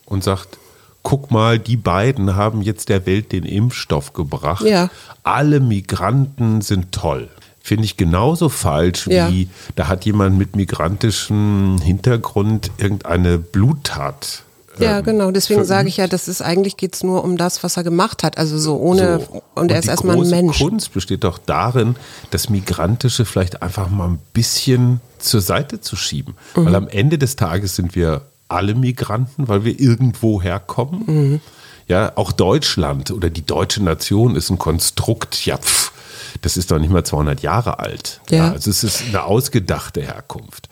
und 0.04 0.24
sagt, 0.24 0.58
guck 1.02 1.30
mal, 1.30 1.58
die 1.58 1.76
beiden 1.76 2.36
haben 2.36 2.62
jetzt 2.62 2.88
der 2.88 3.06
Welt 3.06 3.32
den 3.32 3.44
Impfstoff 3.44 4.12
gebracht. 4.12 4.64
Ja. 4.64 4.90
Alle 5.22 5.60
Migranten 5.60 6.60
sind 6.60 6.92
toll. 6.92 7.28
Finde 7.60 7.84
ich 7.84 7.96
genauso 7.96 8.48
falsch 8.48 9.06
Ja. 9.06 9.30
wie 9.30 9.48
da 9.76 9.86
hat 9.88 10.04
jemand 10.04 10.36
mit 10.36 10.56
migrantischem 10.56 11.78
Hintergrund 11.82 12.70
irgendeine 12.78 13.38
Bluttat. 13.38 14.42
Ja, 14.78 14.98
ähm, 14.98 15.04
genau. 15.04 15.30
Deswegen 15.30 15.64
sage 15.64 15.88
ich 15.88 15.98
ja, 15.98 16.06
das 16.06 16.28
ist 16.28 16.40
eigentlich 16.42 16.76
geht's 16.76 17.02
nur 17.02 17.22
um 17.24 17.36
das, 17.36 17.62
was 17.62 17.76
er 17.76 17.84
gemacht 17.84 18.22
hat. 18.22 18.38
Also 18.38 18.58
so 18.58 18.76
ohne 18.78 19.20
So. 19.20 19.42
und 19.54 19.70
er 19.70 19.78
ist 19.78 19.84
die 19.84 19.90
erstmal 19.90 20.16
ein 20.16 20.28
Mensch. 20.30 20.58
Kunst 20.58 20.92
besteht 20.92 21.24
doch 21.24 21.38
darin, 21.38 21.96
das 22.30 22.48
Migrantische 22.48 23.24
vielleicht 23.24 23.62
einfach 23.62 23.90
mal 23.90 24.08
ein 24.08 24.18
bisschen 24.32 25.00
zur 25.18 25.40
Seite 25.40 25.80
zu 25.80 25.94
schieben. 25.94 26.34
Mhm. 26.56 26.64
Weil 26.66 26.74
am 26.74 26.88
Ende 26.88 27.18
des 27.18 27.36
Tages 27.36 27.76
sind 27.76 27.94
wir 27.94 28.22
alle 28.52 28.74
Migranten, 28.74 29.48
weil 29.48 29.64
wir 29.64 29.78
irgendwo 29.78 30.40
herkommen. 30.42 31.02
Mhm. 31.06 31.40
Ja, 31.88 32.12
auch 32.16 32.32
Deutschland 32.32 33.10
oder 33.10 33.28
die 33.28 33.44
deutsche 33.44 33.82
Nation 33.82 34.36
ist 34.36 34.50
ein 34.50 34.58
Konstrukt, 34.58 35.44
ja, 35.44 35.56
pff, 35.58 35.92
das 36.40 36.56
ist 36.56 36.70
doch 36.70 36.78
nicht 36.78 36.90
mal 36.90 37.04
200 37.04 37.42
Jahre 37.42 37.78
alt. 37.80 38.20
Ja. 38.30 38.52
also 38.52 38.70
es 38.70 38.84
ist 38.84 39.02
eine 39.08 39.24
ausgedachte 39.24 40.00
Herkunft. 40.00 40.68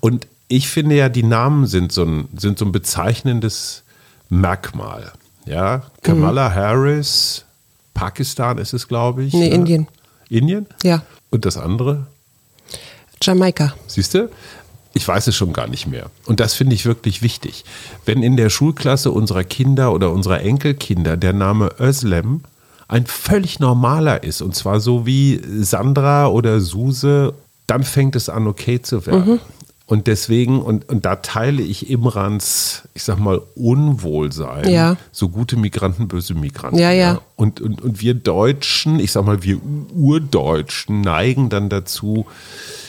Und 0.00 0.26
ich 0.48 0.68
finde 0.68 0.96
ja, 0.96 1.08
die 1.08 1.22
Namen 1.22 1.66
sind 1.66 1.92
so 1.92 2.04
ein, 2.04 2.28
sind 2.36 2.58
so 2.58 2.64
ein 2.64 2.72
bezeichnendes 2.72 3.82
Merkmal. 4.28 5.12
Ja, 5.46 5.82
Kamala 6.02 6.48
Mhm. 6.48 6.54
Harris, 6.54 7.44
Pakistan 7.92 8.58
ist 8.58 8.72
es, 8.72 8.88
glaube 8.88 9.22
ich. 9.24 9.34
Nee, 9.34 9.48
ja. 9.48 9.54
Indien. 9.54 9.88
Indien? 10.28 10.66
Ja. 10.82 11.02
Und 11.30 11.44
das 11.44 11.56
andere? 11.56 12.06
Jamaika. 13.22 13.74
Siehst 13.86 14.14
du? 14.14 14.28
Ich 14.94 15.06
weiß 15.06 15.26
es 15.26 15.34
schon 15.34 15.52
gar 15.52 15.66
nicht 15.66 15.86
mehr. 15.86 16.06
Und 16.24 16.40
das 16.40 16.54
finde 16.54 16.74
ich 16.74 16.86
wirklich 16.86 17.20
wichtig. 17.20 17.64
Wenn 18.06 18.22
in 18.22 18.36
der 18.36 18.48
Schulklasse 18.48 19.10
unserer 19.10 19.44
Kinder 19.44 19.92
oder 19.92 20.12
unserer 20.12 20.40
Enkelkinder 20.40 21.16
der 21.16 21.32
Name 21.32 21.72
Özlem 21.80 22.42
ein 22.86 23.06
völlig 23.06 23.58
normaler 23.58 24.22
ist, 24.22 24.40
und 24.40 24.54
zwar 24.54 24.78
so 24.78 25.04
wie 25.04 25.40
Sandra 25.60 26.28
oder 26.28 26.60
Suse, 26.60 27.34
dann 27.66 27.82
fängt 27.82 28.14
es 28.14 28.28
an, 28.28 28.46
okay 28.46 28.82
zu 28.82 29.04
werden. 29.06 29.40
Und 29.86 30.06
deswegen, 30.06 30.62
und, 30.62 30.88
und 30.88 31.04
da 31.04 31.16
teile 31.16 31.60
ich 31.60 31.90
Imrans, 31.90 32.82
ich 32.94 33.02
sag 33.02 33.18
mal, 33.18 33.42
Unwohlsein. 33.54 34.70
Ja. 34.70 34.96
So 35.12 35.28
gute 35.28 35.56
Migranten, 35.56 36.08
böse 36.08 36.34
Migranten. 36.34 36.78
Ja, 36.78 36.90
ja. 36.90 37.20
Und, 37.36 37.60
und, 37.60 37.82
und 37.82 38.00
wir 38.00 38.14
Deutschen, 38.14 38.98
ich 38.98 39.12
sag 39.12 39.26
mal, 39.26 39.42
wir 39.42 39.60
Urdeutschen 39.94 41.02
neigen 41.02 41.50
dann 41.50 41.68
dazu, 41.68 42.24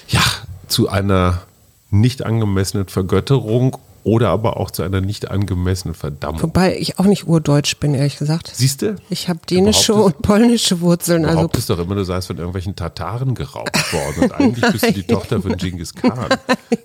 ja, 0.08 0.22
zu 0.68 0.88
einer 0.88 1.42
nicht 1.90 2.26
angemessenen 2.26 2.88
Vergötterung 2.88 3.78
oder 4.04 4.30
aber 4.30 4.58
auch 4.58 4.70
zu 4.70 4.84
einer 4.84 5.02
nicht 5.02 5.32
angemessenen 5.32 5.96
Verdammung. 5.96 6.44
Wobei 6.44 6.78
ich 6.78 7.00
auch 7.00 7.06
nicht 7.06 7.28
urdeutsch 7.28 7.78
bin, 7.78 7.96
ehrlich 7.96 8.18
gesagt. 8.20 8.52
Siehst 8.54 8.84
du? 8.84 8.96
Ich 9.10 9.30
habe 9.30 9.40
dänische 9.50 9.96
und 9.96 10.22
polnische 10.22 10.80
Wurzeln. 10.82 11.24
Du 11.24 11.28
Also 11.30 11.38
behauptest 11.40 11.70
doch 11.72 11.80
immer, 11.80 11.96
du 11.96 12.04
seist 12.04 12.28
von 12.28 12.38
irgendwelchen 12.38 12.76
Tataren 12.76 13.34
geraubt 13.34 13.76
worden 13.94 14.26
und 14.26 14.32
eigentlich 14.34 14.72
bist 14.72 14.86
du 14.88 14.92
die 14.94 15.04
Tochter 15.08 15.42
von 15.42 15.58
Genghis 15.58 15.92
Khan. 15.96 16.28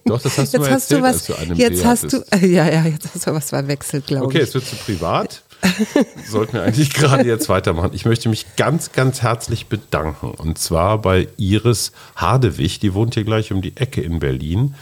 Doch, 0.07 0.23
das 0.23 0.39
hast 0.39 0.55
du 0.55 0.59
jetzt 0.59 0.67
mal 0.67 0.71
hast 0.75 0.91
du 0.91 0.95
erzählt, 0.97 1.03
was. 1.03 1.15
als 1.17 1.27
du 1.27 1.35
einen 1.35 1.57
Jetzt 1.57 1.81
Tee 1.83 1.87
hast 1.87 2.13
du. 2.15 2.25
Ja, 2.47 2.67
ja, 2.71 2.85
jetzt 2.87 3.09
hast 3.15 3.27
du 3.27 3.35
was 3.35 3.51
verwechselt, 3.51 4.07
glaube 4.07 4.25
Okay, 4.25 4.39
ich. 4.39 4.45
jetzt 4.45 4.55
wird 4.55 4.65
zu 4.67 4.77
privat. 4.77 5.43
Sollten 6.27 6.55
wir 6.55 6.63
eigentlich 6.63 6.93
gerade 6.93 7.27
jetzt 7.27 7.49
weitermachen. 7.49 7.91
Ich 7.93 8.05
möchte 8.05 8.29
mich 8.29 8.57
ganz, 8.57 8.93
ganz 8.93 9.23
herzlich 9.23 9.67
bedanken. 9.67 10.31
Und 10.31 10.59
zwar 10.59 10.99
bei 10.99 11.29
Iris 11.37 11.93
Hardewig, 12.17 12.81
die 12.81 12.95
wohnt 12.95 13.15
hier 13.15 13.25
gleich 13.25 13.53
um 13.53 13.63
die 13.63 13.77
Ecke 13.77 14.01
in 14.01 14.21
Berlin, 14.21 14.75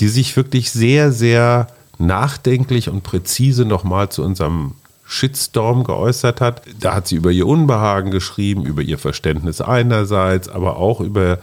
die 0.00 0.08
sich 0.08 0.36
wirklich 0.36 0.70
sehr, 0.70 1.12
sehr 1.12 1.68
nachdenklich 1.98 2.88
und 2.88 3.02
präzise 3.02 3.64
nochmal 3.64 4.08
zu 4.08 4.22
unserem 4.22 4.72
Shitstorm 5.04 5.84
geäußert 5.84 6.40
hat. 6.40 6.62
Da 6.80 6.94
hat 6.94 7.08
sie 7.08 7.16
über 7.16 7.30
ihr 7.30 7.46
Unbehagen 7.46 8.10
geschrieben, 8.10 8.64
über 8.64 8.82
ihr 8.82 8.98
Verständnis 8.98 9.60
einerseits, 9.60 10.48
aber 10.48 10.76
auch 10.78 11.00
über 11.00 11.38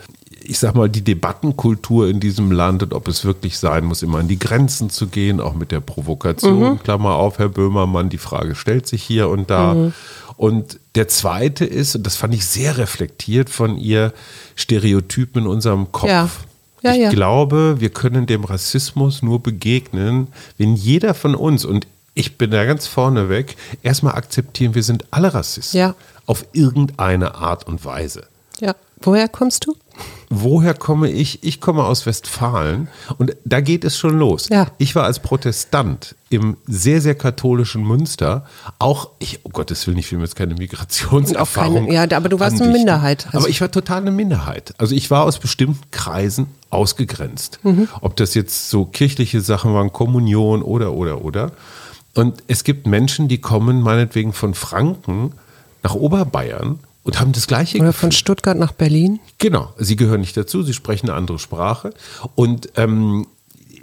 ich 0.50 0.58
sag 0.58 0.74
mal, 0.74 0.90
die 0.90 1.04
Debattenkultur 1.04 2.08
in 2.08 2.20
diesem 2.20 2.52
Land 2.52 2.82
und 2.82 2.96
ob 2.96 3.08
es 3.08 3.24
wirklich 3.24 3.60
sein 3.60 3.86
muss, 3.86 4.02
immer 4.02 4.18
an 4.18 4.28
die 4.28 4.40
Grenzen 4.40 4.90
zu 4.90 5.06
gehen, 5.06 5.40
auch 5.40 5.54
mit 5.54 5.72
der 5.72 5.80
Provokation, 5.80 6.74
mhm. 6.74 6.80
Klammer 6.80 7.16
auf, 7.16 7.38
Herr 7.38 7.50
Böhmermann, 7.50 8.10
die 8.10 8.18
Frage 8.18 8.56
stellt 8.56 8.88
sich 8.88 9.04
hier 9.04 9.30
und 9.30 9.52
da. 9.52 9.76
Mhm. 9.76 9.94
Und 10.38 10.80
der 10.96 11.08
zweite 11.08 11.66
ist, 11.66 11.96
und 11.96 12.08
das 12.08 12.16
fand 12.16 12.34
ich 12.34 12.48
sehr 12.48 12.80
reflektiert 12.80 13.52
von 13.52 13.78
ihr, 13.78 14.12
Stereotypen 14.56 15.44
in 15.44 15.48
unserem 15.48 15.92
Kopf. 15.92 16.10
Ja. 16.10 16.30
Ja, 16.82 16.94
ich 16.94 17.00
ja. 17.00 17.10
glaube, 17.10 17.76
wir 17.80 17.90
können 17.90 18.26
dem 18.26 18.46
Rassismus 18.46 19.22
nur 19.22 19.44
begegnen, 19.44 20.30
wenn 20.58 20.76
jeder 20.76 21.14
von 21.14 21.36
uns, 21.36 21.64
und 21.64 21.86
ich 22.16 22.38
bin 22.38 22.50
da 22.50 22.66
ganz 22.66 22.88
vorne 22.88 23.30
weg, 23.30 23.56
erstmal 23.84 24.16
akzeptieren, 24.16 24.74
wir 24.74 24.84
sind 24.84 25.06
alle 25.12 25.34
Rassisten. 25.34 25.78
Ja. 25.78 25.96
Auf 26.26 26.46
irgendeine 26.54 27.36
Art 27.36 27.68
und 27.68 27.84
Weise. 27.86 28.24
Ja. 28.62 28.76
Woher 29.02 29.28
kommst 29.28 29.66
du? 29.66 29.76
Woher 30.30 30.76
komme 30.76 31.10
ich? 31.10 31.44
Ich 31.44 31.60
komme 31.60 31.84
aus 31.84 32.06
Westfalen 32.06 32.88
und 33.18 33.36
da 33.46 33.62
geht 33.62 33.84
es 33.84 33.98
schon 33.98 34.20
los. 34.20 34.48
Ja. 34.50 34.68
Ich 34.78 34.96
war 34.96 35.06
als 35.06 35.20
Protestant 35.20 36.16
im 36.30 36.56
sehr, 36.68 37.02
sehr 37.02 37.16
katholischen 37.16 37.84
Münster. 37.84 38.46
Auch, 38.78 39.10
ich, 39.18 39.44
um 39.44 39.52
Gottes 39.52 39.88
Willen, 39.88 39.98
ich 39.98 40.12
will 40.12 40.20
mir 40.20 40.26
jetzt 40.26 40.36
keine 40.36 40.54
Migrationserfahrung. 40.54 41.88
Keine, 41.88 41.94
ja, 41.94 42.18
aber 42.18 42.30
du 42.30 42.40
warst 42.40 42.54
andichten. 42.54 42.70
eine 42.70 42.78
Minderheit. 42.78 43.26
Also 43.28 43.40
aber 43.40 43.50
ich 43.50 43.60
war 43.60 43.72
total 43.72 44.02
eine 44.02 44.12
Minderheit. 44.12 44.74
Also 44.78 44.96
ich 44.96 45.10
war 45.10 45.24
aus 45.24 45.40
bestimmten 45.40 45.90
Kreisen 45.90 46.48
ausgegrenzt. 46.70 47.60
Mhm. 47.64 47.88
Ob 48.02 48.16
das 48.16 48.36
jetzt 48.36 48.70
so 48.70 48.86
kirchliche 48.86 49.42
Sachen 49.42 49.74
waren, 49.74 49.92
Kommunion 49.92 50.62
oder, 50.62 50.94
oder, 50.94 51.26
oder. 51.26 51.52
Und 52.14 52.44
es 52.48 52.64
gibt 52.64 52.86
Menschen, 52.86 53.30
die 53.30 53.40
kommen 53.40 53.82
meinetwegen 53.82 54.34
von 54.34 54.54
Franken 54.54 55.32
nach 55.82 55.96
Oberbayern 55.96 56.80
und 57.10 57.20
haben 57.20 57.32
das 57.32 57.48
gleiche 57.48 57.80
Oder 57.80 57.88
Gefühl. 57.88 58.02
von 58.02 58.12
Stuttgart 58.12 58.58
nach 58.58 58.72
Berlin? 58.72 59.20
Genau, 59.40 59.74
sie 59.78 59.96
gehören 59.96 60.22
nicht 60.22 60.38
dazu, 60.38 60.62
sie 60.62 60.76
sprechen 60.76 61.10
eine 61.10 61.18
andere 61.18 61.40
Sprache. 61.40 61.92
Und 62.36 62.70
ähm, 62.76 63.26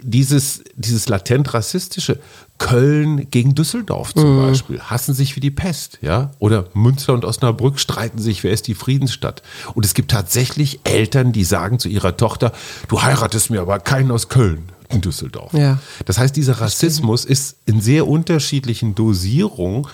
dieses, 0.01 0.63
dieses 0.75 1.09
latent 1.09 1.53
rassistische, 1.53 2.19
Köln 2.57 3.29
gegen 3.29 3.53
Düsseldorf 3.53 4.15
zum 4.15 4.37
mhm. 4.37 4.47
Beispiel, 4.47 4.79
hassen 4.79 5.13
sich 5.13 5.35
wie 5.35 5.41
die 5.41 5.51
Pest, 5.51 5.99
ja? 6.01 6.31
Oder 6.39 6.69
Münster 6.73 7.13
und 7.13 7.25
Osnabrück 7.25 7.79
streiten 7.79 8.17
sich, 8.17 8.45
wer 8.45 8.51
ist 8.51 8.67
die 8.67 8.75
Friedensstadt? 8.75 9.43
Und 9.73 9.85
es 9.85 9.93
gibt 9.93 10.09
tatsächlich 10.09 10.79
Eltern, 10.85 11.33
die 11.33 11.43
sagen 11.43 11.79
zu 11.79 11.89
ihrer 11.89 12.15
Tochter, 12.15 12.53
du 12.87 13.01
heiratest 13.01 13.49
mir 13.49 13.59
aber 13.59 13.79
keinen 13.79 14.09
aus 14.09 14.29
Köln 14.29 14.71
in 14.89 15.01
Düsseldorf. 15.01 15.53
Ja. 15.53 15.79
Das 16.05 16.17
heißt, 16.17 16.33
dieser 16.35 16.61
Rassismus 16.61 17.25
ist 17.25 17.57
in 17.65 17.81
sehr 17.81 18.07
unterschiedlichen 18.07 18.95
Dosierungen 18.95 19.85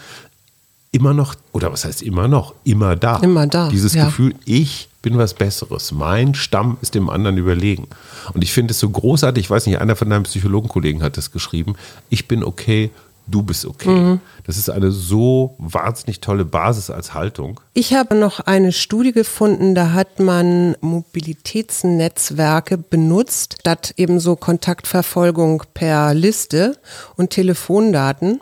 immer 0.94 1.14
noch, 1.14 1.36
oder 1.52 1.74
was 1.74 1.84
heißt 1.84 2.02
immer 2.02 2.30
noch, 2.30 2.54
immer 2.64 2.96
da. 2.96 3.18
Immer 3.18 3.48
da. 3.48 3.68
Dieses 3.68 3.94
ja. 3.94 4.06
Gefühl, 4.06 4.36
ich 4.46 4.88
bin 5.02 5.18
was 5.18 5.34
Besseres. 5.34 5.92
Mein 5.92 6.36
Stamm 6.36 6.78
ist 6.82 6.96
dem 6.96 7.10
anderen 7.10 7.38
überlegen. 7.38 7.88
Und 8.34 8.44
ich 8.44 8.54
finde 8.54 8.72
es 8.72 8.80
so 8.80 8.90
großartig, 8.90 9.46
ich 9.46 9.50
weiß 9.50 9.66
nicht, 9.66 9.82
einer 9.82 9.98
von 9.98 10.10
deinen 10.10 10.24
Psychologenkollegen 10.24 11.04
hat 11.04 11.18
das 11.18 11.32
geschrieben, 11.32 11.76
ich 12.10 12.28
bin 12.28 12.44
okay, 12.44 12.92
du 13.28 13.42
bist 13.42 13.66
okay. 13.66 13.90
Mhm. 13.90 14.20
Das 14.46 14.58
ist 14.58 14.70
eine 14.70 14.92
so 14.92 15.56
wahnsinnig 15.58 16.20
tolle 16.20 16.46
Basis 16.46 16.90
als 16.90 17.14
Haltung. 17.14 17.60
Ich 17.74 17.94
habe 17.94 18.16
noch 18.16 18.40
eine 18.42 18.72
Studie 18.72 19.14
gefunden, 19.14 19.76
da 19.76 19.94
hat 19.94 20.20
man 20.20 20.76
Mobilitätsnetzwerke 20.82 22.78
benutzt, 22.78 23.58
statt 23.62 23.94
eben 23.98 24.20
so 24.20 24.36
Kontaktverfolgung 24.36 25.64
per 25.74 26.14
Liste 26.14 26.78
und 27.16 27.32
Telefondaten 27.32 28.42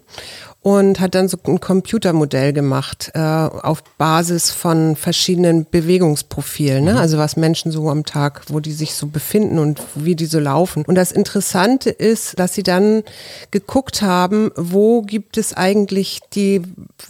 und 0.63 0.99
hat 0.99 1.15
dann 1.15 1.27
so 1.27 1.37
ein 1.47 1.59
Computermodell 1.59 2.53
gemacht 2.53 3.11
äh, 3.15 3.19
auf 3.19 3.83
Basis 3.97 4.51
von 4.51 4.95
verschiedenen 4.95 5.65
Bewegungsprofilen, 5.69 6.83
ne? 6.83 6.93
Mhm. 6.93 6.97
also 6.97 7.17
was 7.17 7.35
Menschen 7.35 7.71
so 7.71 7.89
am 7.89 8.05
Tag, 8.05 8.43
wo 8.47 8.59
die 8.59 8.71
sich 8.71 8.93
so 8.93 9.07
befinden 9.07 9.57
und 9.57 9.81
wie 9.95 10.15
die 10.15 10.27
so 10.27 10.39
laufen. 10.39 10.85
Und 10.85 10.95
das 10.95 11.11
Interessante 11.11 11.89
ist, 11.89 12.37
dass 12.37 12.53
sie 12.53 12.61
dann 12.61 13.01
geguckt 13.49 14.03
haben, 14.03 14.51
wo 14.55 15.01
gibt 15.01 15.37
es 15.37 15.55
eigentlich 15.55 16.19
die 16.33 16.61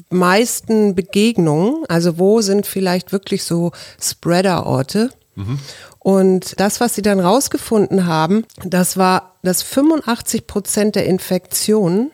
meisten 0.10 0.96
Begegnungen, 0.96 1.84
also 1.90 2.18
wo 2.18 2.40
sind 2.40 2.66
vielleicht 2.66 3.12
wirklich 3.12 3.44
so 3.44 3.72
Spreader-Orte. 4.00 5.10
Mhm. 5.36 5.60
Und 6.00 6.60
das, 6.60 6.80
was 6.80 6.96
sie 6.96 7.04
dann 7.04 7.20
rausgefunden 7.20 8.08
haben, 8.08 8.46
das 8.66 8.98
war, 8.98 9.36
dass 9.44 9.62
85 9.62 10.48
Prozent 10.48 10.96
der 10.96 11.06
Infektionen 11.06 12.12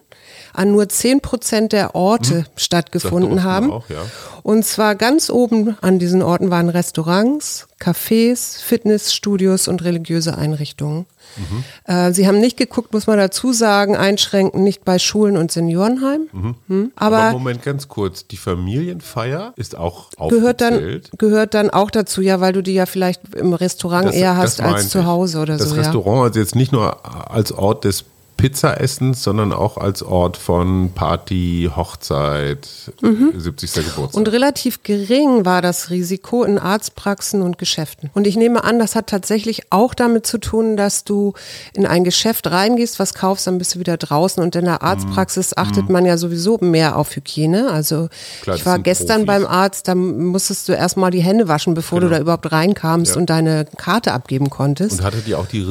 an 0.57 0.71
nur 0.71 0.89
10 0.89 1.21
Prozent 1.21 1.71
der 1.71 1.95
Orte 1.95 2.39
hm. 2.39 2.45
stattgefunden 2.55 3.43
haben. 3.43 3.71
Auch, 3.71 3.89
ja. 3.89 4.01
Und 4.43 4.65
zwar 4.65 4.95
ganz 4.95 5.29
oben 5.29 5.77
an 5.81 5.99
diesen 5.99 6.23
Orten 6.23 6.49
waren 6.49 6.69
Restaurants, 6.69 7.67
Cafés, 7.79 8.59
Fitnessstudios 8.59 9.67
und 9.67 9.83
religiöse 9.83 10.37
Einrichtungen. 10.37 11.05
Mhm. 11.35 11.63
Äh, 11.83 12.13
sie 12.13 12.27
haben 12.27 12.39
nicht 12.39 12.57
geguckt, 12.57 12.93
muss 12.93 13.07
man 13.07 13.17
dazu 13.17 13.53
sagen, 13.53 13.95
einschränken 13.95 14.63
nicht 14.63 14.85
bei 14.85 14.97
Schulen 14.99 15.37
und 15.37 15.51
Seniorenheim. 15.51 16.29
Mhm. 16.31 16.55
Hm? 16.67 16.91
Aber, 16.95 17.17
Aber, 17.17 17.31
Moment, 17.37 17.61
ganz 17.61 17.87
kurz, 17.87 18.25
die 18.25 18.37
Familienfeier 18.37 19.53
ist 19.57 19.77
auch 19.77 20.09
gehört 20.29 20.61
dann 20.61 21.01
gehört 21.17 21.53
dann 21.53 21.69
auch 21.69 21.91
dazu, 21.91 22.21
ja, 22.21 22.39
weil 22.39 22.53
du 22.53 22.63
die 22.63 22.73
ja 22.73 22.85
vielleicht 22.85 23.35
im 23.35 23.53
Restaurant 23.53 24.07
das, 24.07 24.15
eher 24.15 24.37
hast 24.37 24.61
als 24.61 24.89
zu 24.89 25.05
Hause 25.05 25.39
oder 25.39 25.57
das 25.57 25.69
so. 25.69 25.75
Das 25.75 25.85
Restaurant, 25.85 26.17
ja. 26.17 26.23
also 26.23 26.39
jetzt 26.39 26.55
nicht 26.55 26.71
nur 26.71 27.05
als 27.29 27.51
Ort 27.51 27.83
des 27.83 28.05
Pizza 28.37 28.79
essen, 28.79 29.15
sondern 29.15 29.51
auch 29.51 29.77
als 29.77 30.03
Ort 30.03 30.37
von 30.37 30.91
Party, 30.93 31.69
Hochzeit, 31.75 32.69
mhm. 33.01 33.33
70. 33.35 33.73
Geburtstag. 33.73 34.13
Und 34.13 34.31
relativ 34.31 34.83
gering 34.83 35.43
war 35.43 35.63
das 35.63 35.89
Risiko 35.89 36.43
in 36.43 36.59
Arztpraxen 36.59 37.41
und 37.41 37.57
Geschäften. 37.57 38.11
Und 38.13 38.27
ich 38.27 38.37
nehme 38.37 38.63
an, 38.63 38.77
das 38.77 38.95
hat 38.95 39.07
tatsächlich 39.07 39.71
auch 39.71 39.95
damit 39.95 40.27
zu 40.27 40.37
tun, 40.37 40.77
dass 40.77 41.03
du 41.03 41.33
in 41.73 41.87
ein 41.87 42.03
Geschäft 42.03 42.47
reingehst, 42.47 42.99
was 42.99 43.15
kaufst, 43.15 43.47
dann 43.47 43.57
bist 43.57 43.73
du 43.73 43.79
wieder 43.79 43.97
draußen. 43.97 44.41
Und 44.41 44.55
in 44.55 44.65
der 44.65 44.83
Arztpraxis 44.83 45.51
mhm. 45.51 45.63
achtet 45.63 45.89
man 45.89 46.05
ja 46.05 46.17
sowieso 46.17 46.59
mehr 46.61 46.95
auf 46.95 47.15
Hygiene. 47.15 47.71
Also 47.71 48.07
Klar, 48.43 48.55
ich 48.55 48.65
war 48.67 48.77
gestern 48.77 49.25
Profis. 49.25 49.43
beim 49.43 49.47
Arzt, 49.47 49.87
da 49.87 49.95
musstest 49.95 50.69
du 50.69 50.73
erstmal 50.73 51.09
die 51.09 51.21
Hände 51.21 51.47
waschen, 51.47 51.73
bevor 51.73 51.99
genau. 51.99 52.11
du 52.11 52.15
da 52.15 52.21
überhaupt 52.21 52.51
reinkamst 52.51 53.15
ja. 53.15 53.19
und 53.19 53.31
deine 53.31 53.65
Karte 53.77 54.13
abgeben 54.13 54.51
konntest. 54.51 54.99
Und 54.99 55.05
hattet 55.05 55.27
ihr 55.27 55.39
auch 55.39 55.47
die 55.47 55.61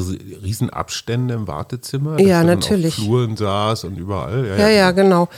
riesen 0.42 0.68
Abstände 0.70 1.34
im 1.34 1.46
Wartezimmer? 1.46 2.18
Ja, 2.20 2.42
natürlich 2.42 2.55
natürlich. 2.56 2.94
Fluren 2.96 3.36
saß 3.36 3.84
und 3.84 3.98
überall. 3.98 4.46
Ja, 4.46 4.56
ja, 4.56 4.68
ja 4.68 4.90
genau. 4.90 5.28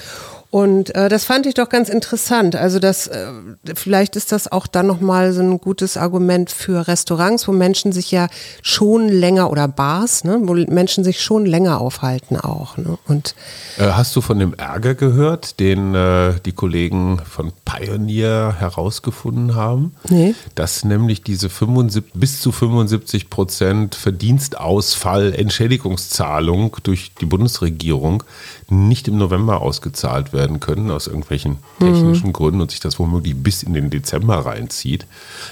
Und 0.51 0.95
äh, 0.95 1.11
das 1.11 1.25
fand 1.25 1.45
ich 1.45 1.55
doch 1.55 1.69
ganz 1.69 1.91
interessant. 1.91 2.57
Also 2.57 2.79
das, 2.79 3.07
äh, 3.07 3.27
vielleicht 3.75 4.17
ist 4.17 4.33
das 4.33 4.51
auch 4.51 4.67
dann 4.67 4.87
nochmal 4.87 5.35
so 5.35 5.43
ein 5.43 5.59
gutes 5.59 5.99
Argument 5.99 6.51
für 6.51 6.89
Restaurants, 6.89 7.47
wo 7.47 7.53
Menschen 7.53 7.93
sich 7.93 8.11
ja 8.11 8.29
schon 8.63 9.11
länger 9.11 9.51
oder 9.51 9.69
Bars, 9.69 10.25
ne, 10.25 10.39
wo 10.45 10.55
Menschen 10.55 11.05
sich 11.05 11.21
schon 11.21 11.45
länger 11.45 11.83
aufhalten 11.83 12.39
auch. 12.39 12.79
Ne? 12.79 12.97
Und 13.07 13.35
äh, 13.77 13.89
hast 13.89 14.17
du 14.17 14.23
von 14.23 14.39
dem 14.39 14.55
Ärger 14.55 14.95
gehört, 14.95 15.61
den 15.61 15.95
äh, 15.95 16.35
die 16.43 16.53
Kollegen 16.53 17.21
von 17.29 17.53
Pioneer 17.67 18.57
herausgefunden 18.59 19.55
haben? 19.55 19.95
Nee. 20.09 20.35
Dass 20.55 20.83
nämlich 20.83 21.23
diese 21.23 21.51
75, 21.51 22.15
bis 22.15 22.41
zu 22.41 22.53
75 22.53 23.29
Prozent 23.29 23.95
Verdienstausfall, 23.95 25.35
Entschädigungszahlung 25.35 26.75
durch 26.85 27.13
die 27.21 27.27
Bundesregierung 27.27 28.23
nicht 28.71 29.09
im 29.09 29.19
November 29.19 29.61
ausgezahlt 29.61 30.33
werden 30.39 30.61
können, 30.61 30.91
aus 30.91 31.07
irgendwelchen 31.07 31.59
technischen 31.79 32.29
mhm. 32.29 32.33
Gründen 32.33 32.61
und 32.61 32.71
sich 32.71 32.81
das 32.81 32.99
womöglich 32.99 33.35
bis 33.37 33.63
in 33.63 33.75
den 33.75 33.91
Dezember 33.91 34.47
reinzieht. 34.47 35.07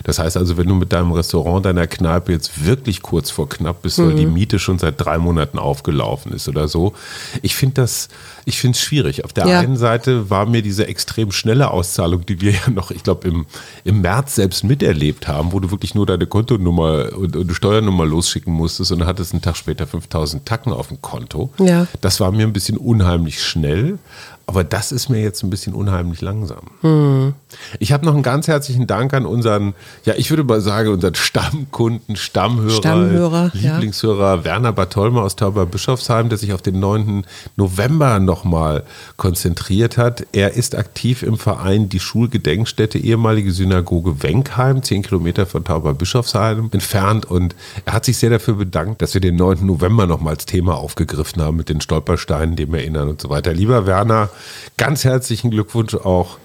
Das 0.05 0.19
heißt 0.19 0.37
also, 0.37 0.57
wenn 0.57 0.69
du 0.69 0.75
mit 0.75 0.93
deinem 0.93 1.13
Restaurant, 1.13 1.67
deiner 1.67 1.87
Kneipe 1.87 2.33
jetzt 2.33 2.65
wirklich 2.65 3.03
kurz 3.03 3.31
vor 3.31 3.49
knapp 3.49 3.83
bist, 3.83 3.99
mhm. 3.99 4.07
weil 4.07 4.15
die 4.15 4.27
Miete 4.27 4.59
schon 4.59 4.79
seit 4.79 4.95
drei 4.99 5.19
Monaten 5.19 5.59
aufgelaufen 5.59 6.33
ist 6.33 6.49
oder 6.49 6.69
so, 6.69 6.95
ich 7.43 7.57
finde 7.57 7.83
das, 7.83 8.09
ich 8.45 8.59
finde 8.59 8.77
es 8.77 8.83
schwierig. 8.83 9.25
Auf 9.25 9.33
der 9.33 9.47
ja. 9.47 9.61
einen 9.61 9.77
Seite 9.77 10.31
war 10.31 10.47
mir 10.47 10.63
diese 10.63 10.87
extrem 10.87 11.33
schnelle 11.33 11.71
Auszahlung, 11.71 12.25
die 12.25 12.41
wir 12.41 12.53
ja 12.67 12.71
noch, 12.71 12.91
ich 12.91 13.03
glaube, 13.03 13.27
im, 13.29 13.47
im 13.85 14.01
März 14.01 14.37
selbst 14.37 14.65
miterlebt 14.65 15.29
haben, 15.29 15.53
wo 15.53 15.61
du 15.61 15.71
wirklich 15.71 15.95
nur 15.95 16.07
deine 16.07 16.27
Kontonummer 16.27 17.17
und, 17.17 17.37
und 17.37 17.53
Steuernummer 17.53 18.07
losschicken 18.07 18.53
musstest 18.53 18.93
und 18.93 19.01
dann 19.01 19.09
hattest 19.09 19.33
einen 19.33 19.43
Tag 19.43 19.57
später 19.57 19.87
5000 19.87 20.47
Tacken 20.47 20.73
auf 20.73 20.89
dem 20.89 21.03
Konto. 21.03 21.51
Ja. 21.59 21.87
Das 22.01 22.21
war 22.21 22.31
mir 22.31 22.47
ein 22.47 22.53
bisschen 22.53 22.77
unheimlich 22.77 23.17
unheimlich 23.17 23.43
schnell. 23.43 23.99
Aber 24.47 24.63
das 24.63 24.93
ist 24.93 25.09
mir 25.09 25.21
jetzt 25.21 25.43
ein 25.43 25.51
bisschen 25.51 25.75
unheimlich 25.75 26.21
langsam. 26.21 26.71
Hm. 26.81 27.35
Ich 27.79 27.93
habe 27.93 28.05
noch 28.05 28.15
einen 28.15 28.23
ganz 28.23 28.49
herzlichen 28.49 28.87
Dank 28.87 29.15
an 29.15 29.25
unseren, 29.25 29.75
ja, 30.05 30.15
ich 30.17 30.31
würde 30.31 30.45
mal 30.45 30.61
sagen, 30.61 30.89
unseren 30.91 31.15
Stammkunden, 31.15 32.17
Stammhörer, 32.17 32.71
Stammhörer 32.71 33.51
Lieblingshörer 33.55 34.37
ja. 34.37 34.45
Werner 34.45 34.73
Bartolmer 34.73 35.23
aus 35.23 35.37
Tauberbischofsheim, 35.37 36.29
der 36.29 36.39
sich 36.39 36.53
auf 36.53 36.63
den 36.63 36.81
9. 36.81 37.25
November 37.57 38.19
nochmal 38.19 38.85
konzentriert 39.17 39.97
hat. 39.97 40.27
Er 40.33 40.55
ist 40.55 40.75
aktiv 40.75 41.23
im 41.23 41.39
Verein 41.39 41.89
Die 41.89 42.01
Schulgedenkstätte, 42.01 42.99
ehemalige 42.99 43.53
Synagoge 43.53 44.23
Wenkheim, 44.23 44.83
10 44.83 45.03
Kilometer 45.03 45.47
von 45.47 45.65
Tauberbischofsheim 45.65 46.71
entfernt. 46.73 47.27
Und 47.27 47.55
er 47.85 47.93
hat 47.93 48.05
sich 48.05 48.19
sehr 48.19 48.31
dafür 48.31 48.55
bedankt, 48.55 49.03
dass 49.03 49.15
wir 49.15 49.21
den 49.21 49.37
9. 49.37 49.65
November 49.65 50.07
nochmal 50.07 50.35
als 50.35 50.47
Thema 50.47 50.77
aufgegriffen 50.77 51.43
haben 51.43 51.57
mit 51.57 51.69
den 51.69 51.81
Stolpersteinen, 51.81 52.57
dem 52.57 52.75
erinnern 52.75 53.09
und 53.09 53.21
so 53.21 53.31
weiter. 53.31 53.53
Lieber 53.53 53.87
Werner, 53.87 54.31
Ganz 54.77 55.05
herzlichen 55.05 55.51
Glückwunsch 55.51 55.95
auch 55.95 56.37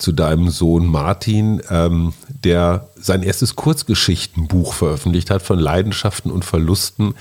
zu 0.00 0.12
deinem 0.12 0.50
Sohn 0.50 0.86
Martin, 0.86 1.62
ähm, 1.70 2.12
der 2.28 2.89
sein 3.00 3.22
erstes 3.22 3.56
Kurzgeschichtenbuch 3.56 4.74
veröffentlicht 4.74 5.30
hat 5.30 5.42
von 5.42 5.58
Leidenschaften 5.58 6.30
und 6.30 6.44
Verlusten. 6.44 7.14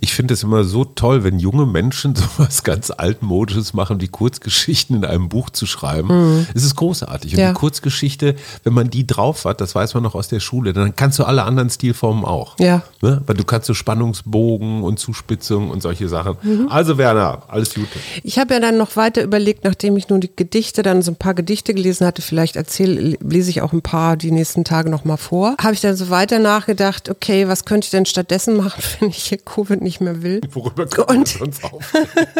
Ich 0.00 0.14
finde 0.14 0.34
es 0.34 0.42
immer 0.42 0.64
so 0.64 0.84
toll, 0.84 1.24
wenn 1.24 1.38
junge 1.38 1.66
Menschen 1.66 2.14
sowas 2.16 2.62
ganz 2.62 2.90
altmodisches 2.90 3.74
machen, 3.74 4.00
wie 4.00 4.08
Kurzgeschichten 4.08 4.96
in 4.96 5.04
einem 5.04 5.28
Buch 5.28 5.50
zu 5.50 5.66
schreiben. 5.66 6.08
Mhm. 6.08 6.46
Es 6.54 6.64
ist 6.64 6.76
großartig. 6.76 7.32
Und 7.32 7.40
ja. 7.40 7.48
die 7.48 7.54
Kurzgeschichte, 7.54 8.36
wenn 8.64 8.74
man 8.74 8.90
die 8.90 9.06
drauf 9.06 9.44
hat, 9.44 9.60
das 9.60 9.74
weiß 9.74 9.94
man 9.94 10.02
noch 10.02 10.14
aus 10.14 10.28
der 10.28 10.40
Schule, 10.40 10.72
dann 10.72 10.94
kannst 10.96 11.18
du 11.18 11.24
alle 11.24 11.44
anderen 11.44 11.70
Stilformen 11.70 12.24
auch. 12.24 12.58
Ja. 12.58 12.82
Ne? 13.00 13.22
Weil 13.26 13.36
du 13.36 13.44
kannst 13.44 13.66
so 13.66 13.74
Spannungsbogen 13.74 14.82
und 14.82 14.98
Zuspitzung 14.98 15.70
und 15.70 15.82
solche 15.82 16.08
Sachen. 16.08 16.36
Mhm. 16.42 16.68
Also 16.68 16.98
Werner, 16.98 17.42
alles 17.48 17.74
Gute. 17.74 17.98
Ich 18.22 18.38
habe 18.38 18.54
ja 18.54 18.60
dann 18.60 18.76
noch 18.76 18.96
weiter 18.96 19.22
überlegt, 19.22 19.64
nachdem 19.64 19.96
ich 19.96 20.08
nun 20.08 20.20
die 20.20 20.30
Gedichte, 20.34 20.82
dann 20.82 21.02
so 21.02 21.12
ein 21.12 21.16
paar 21.16 21.34
Gedichte 21.34 21.74
gelesen 21.74 22.06
hatte, 22.06 22.22
vielleicht 22.22 22.56
erzähle, 22.56 23.16
lese 23.20 23.50
ich 23.50 23.62
auch 23.62 23.72
ein 23.72 23.82
paar 23.82 24.16
die 24.16 24.30
nächsten 24.30 24.64
Tage 24.64 24.90
nochmal 24.90 25.16
vor. 25.22 25.56
Habe 25.62 25.74
ich 25.74 25.80
dann 25.80 25.96
so 25.96 26.10
weiter 26.10 26.38
nachgedacht, 26.38 27.08
okay, 27.08 27.48
was 27.48 27.64
könnte 27.64 27.86
ich 27.86 27.90
denn 27.90 28.06
stattdessen 28.06 28.56
machen, 28.56 28.82
wenn 29.00 29.08
ich 29.08 29.24
hier 29.24 29.38
Covid 29.38 29.80
nicht 29.80 30.00
mehr 30.00 30.22
will? 30.22 30.40
Worüber 30.50 30.86
und, 31.08 31.40
uns 31.40 31.64
auf? 31.64 31.92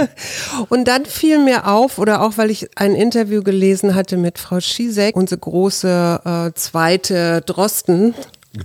und 0.68 0.88
dann 0.88 1.06
fiel 1.06 1.38
mir 1.38 1.68
auf, 1.68 1.98
oder 1.98 2.22
auch 2.22 2.36
weil 2.36 2.50
ich 2.50 2.68
ein 2.76 2.94
Interview 2.94 3.42
gelesen 3.42 3.94
hatte 3.94 4.16
mit 4.16 4.38
Frau 4.38 4.60
Schisek, 4.60 5.16
unsere 5.16 5.40
große 5.40 6.20
äh, 6.24 6.58
zweite 6.58 7.42
Drosten. 7.42 8.14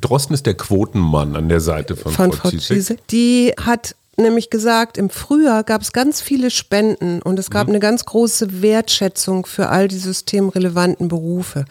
Drosten 0.01 0.33
ist 0.33 0.45
der 0.45 0.55
Quotenmann 0.55 1.36
an 1.36 1.47
der 1.47 1.62
Seite 1.62 1.95
von, 1.95 2.12
von 2.12 2.31
Frau, 2.31 2.50
Frau 2.50 2.57
Schisek. 2.57 3.07
Die 3.07 3.53
hat 3.62 3.95
nämlich 4.17 4.50
gesagt, 4.50 4.97
im 4.97 5.09
Frühjahr 5.09 5.63
gab 5.63 5.81
es 5.81 5.93
ganz 5.93 6.21
viele 6.21 6.50
Spenden 6.50 7.21
und 7.21 7.38
es 7.39 7.50
gab 7.50 7.67
mhm. 7.67 7.74
eine 7.74 7.79
ganz 7.79 8.05
große 8.05 8.62
Wertschätzung 8.62 9.45
für 9.45 9.69
all 9.69 9.88
die 9.88 9.97
systemrelevanten 9.97 11.07
Berufe. 11.07 11.65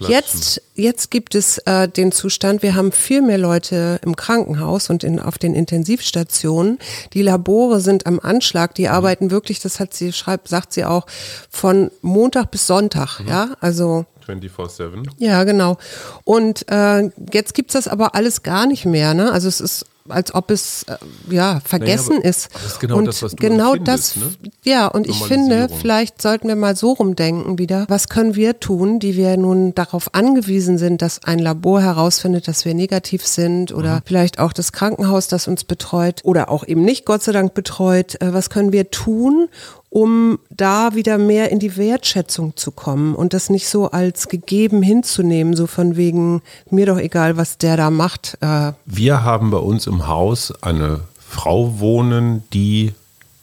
Jetzt, 0.00 0.62
jetzt 0.74 1.10
gibt 1.10 1.34
es 1.34 1.58
äh, 1.58 1.88
den 1.88 2.12
Zustand, 2.12 2.62
wir 2.62 2.74
haben 2.74 2.92
viel 2.92 3.22
mehr 3.22 3.38
Leute 3.38 4.00
im 4.04 4.16
Krankenhaus 4.16 4.90
und 4.90 5.02
in, 5.02 5.18
auf 5.18 5.38
den 5.38 5.54
Intensivstationen. 5.54 6.78
Die 7.14 7.22
Labore 7.22 7.80
sind 7.80 8.06
am 8.06 8.20
Anschlag, 8.20 8.74
die 8.74 8.86
mhm. 8.86 8.92
arbeiten 8.92 9.30
wirklich, 9.30 9.60
das 9.60 9.80
hat 9.80 9.94
sie, 9.94 10.12
schreibt, 10.12 10.48
sagt 10.48 10.74
sie 10.74 10.84
auch, 10.84 11.06
von 11.50 11.90
Montag 12.02 12.50
bis 12.50 12.66
Sonntag, 12.66 13.20
mhm. 13.20 13.28
ja, 13.28 13.56
also 13.60 14.04
24-7. 14.26 15.08
Ja, 15.16 15.44
genau. 15.44 15.78
Und 16.24 16.70
äh, 16.70 17.10
jetzt 17.32 17.54
gibt's 17.54 17.72
das 17.72 17.88
aber 17.88 18.14
alles 18.14 18.42
gar 18.42 18.66
nicht 18.66 18.84
mehr. 18.84 19.14
Ne? 19.14 19.32
Also 19.32 19.48
es 19.48 19.62
ist 19.62 19.86
als 20.08 20.34
ob 20.34 20.50
es 20.50 20.84
äh, 20.84 20.96
ja 21.30 21.60
vergessen 21.64 22.16
naja, 22.16 22.30
ist. 22.30 22.48
Das 22.52 22.64
ist 22.64 22.80
genau 22.80 22.96
und 22.96 23.06
das, 23.06 23.22
was 23.22 23.32
du 23.32 23.36
genau 23.36 23.76
das, 23.76 24.16
ne? 24.16 24.30
ja. 24.64 24.86
Und 24.86 25.06
ich 25.06 25.22
finde, 25.24 25.68
vielleicht 25.80 26.20
sollten 26.22 26.48
wir 26.48 26.56
mal 26.56 26.76
so 26.76 26.92
rumdenken 26.92 27.58
wieder. 27.58 27.86
Was 27.88 28.08
können 28.08 28.34
wir 28.34 28.60
tun, 28.60 28.98
die 28.98 29.16
wir 29.16 29.36
nun 29.36 29.74
darauf 29.74 30.14
angewiesen 30.14 30.78
sind, 30.78 31.02
dass 31.02 31.24
ein 31.24 31.38
Labor 31.38 31.80
herausfindet, 31.80 32.48
dass 32.48 32.64
wir 32.64 32.74
negativ 32.74 33.26
sind 33.26 33.72
oder 33.72 33.96
mhm. 33.96 34.02
vielleicht 34.04 34.38
auch 34.38 34.52
das 34.52 34.72
Krankenhaus, 34.72 35.28
das 35.28 35.48
uns 35.48 35.64
betreut 35.64 36.20
oder 36.24 36.50
auch 36.50 36.66
eben 36.66 36.82
nicht, 36.82 37.04
Gott 37.04 37.22
sei 37.22 37.32
Dank 37.32 37.54
betreut. 37.54 38.20
Äh, 38.20 38.32
was 38.32 38.50
können 38.50 38.72
wir 38.72 38.90
tun, 38.90 39.48
um 39.90 40.38
da 40.50 40.94
wieder 40.94 41.18
mehr 41.18 41.50
in 41.50 41.58
die 41.58 41.76
Wertschätzung 41.76 42.56
zu 42.56 42.70
kommen 42.70 43.14
und 43.14 43.32
das 43.32 43.48
nicht 43.48 43.68
so 43.68 43.90
als 43.90 44.28
gegeben 44.28 44.82
hinzunehmen, 44.82 45.56
so 45.56 45.66
von 45.66 45.96
wegen, 45.96 46.42
mir 46.70 46.86
doch 46.86 46.98
egal, 46.98 47.36
was 47.36 47.58
der 47.58 47.76
da 47.76 47.90
macht. 47.90 48.36
Äh. 48.40 48.72
Wir 48.84 49.22
haben 49.24 49.50
bei 49.50 49.58
uns 49.58 49.86
im 49.86 50.06
Haus 50.06 50.52
eine 50.62 51.00
Frau 51.18 51.78
wohnen, 51.80 52.42
die 52.52 52.92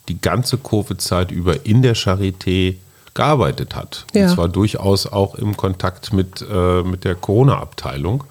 die 0.07 0.21
ganze 0.21 0.57
Covid-Zeit 0.57 1.31
über 1.31 1.65
in 1.65 1.81
der 1.81 1.95
Charité 1.95 2.75
gearbeitet 3.15 3.75
hat. 3.75 4.05
Ja. 4.13 4.27
Und 4.27 4.35
zwar 4.35 4.49
durchaus 4.49 5.07
auch 5.07 5.35
im 5.35 5.57
Kontakt 5.57 6.13
mit, 6.13 6.45
äh, 6.47 6.83
mit 6.83 7.05
der 7.05 7.15
Corona-Abteilung 7.15 8.23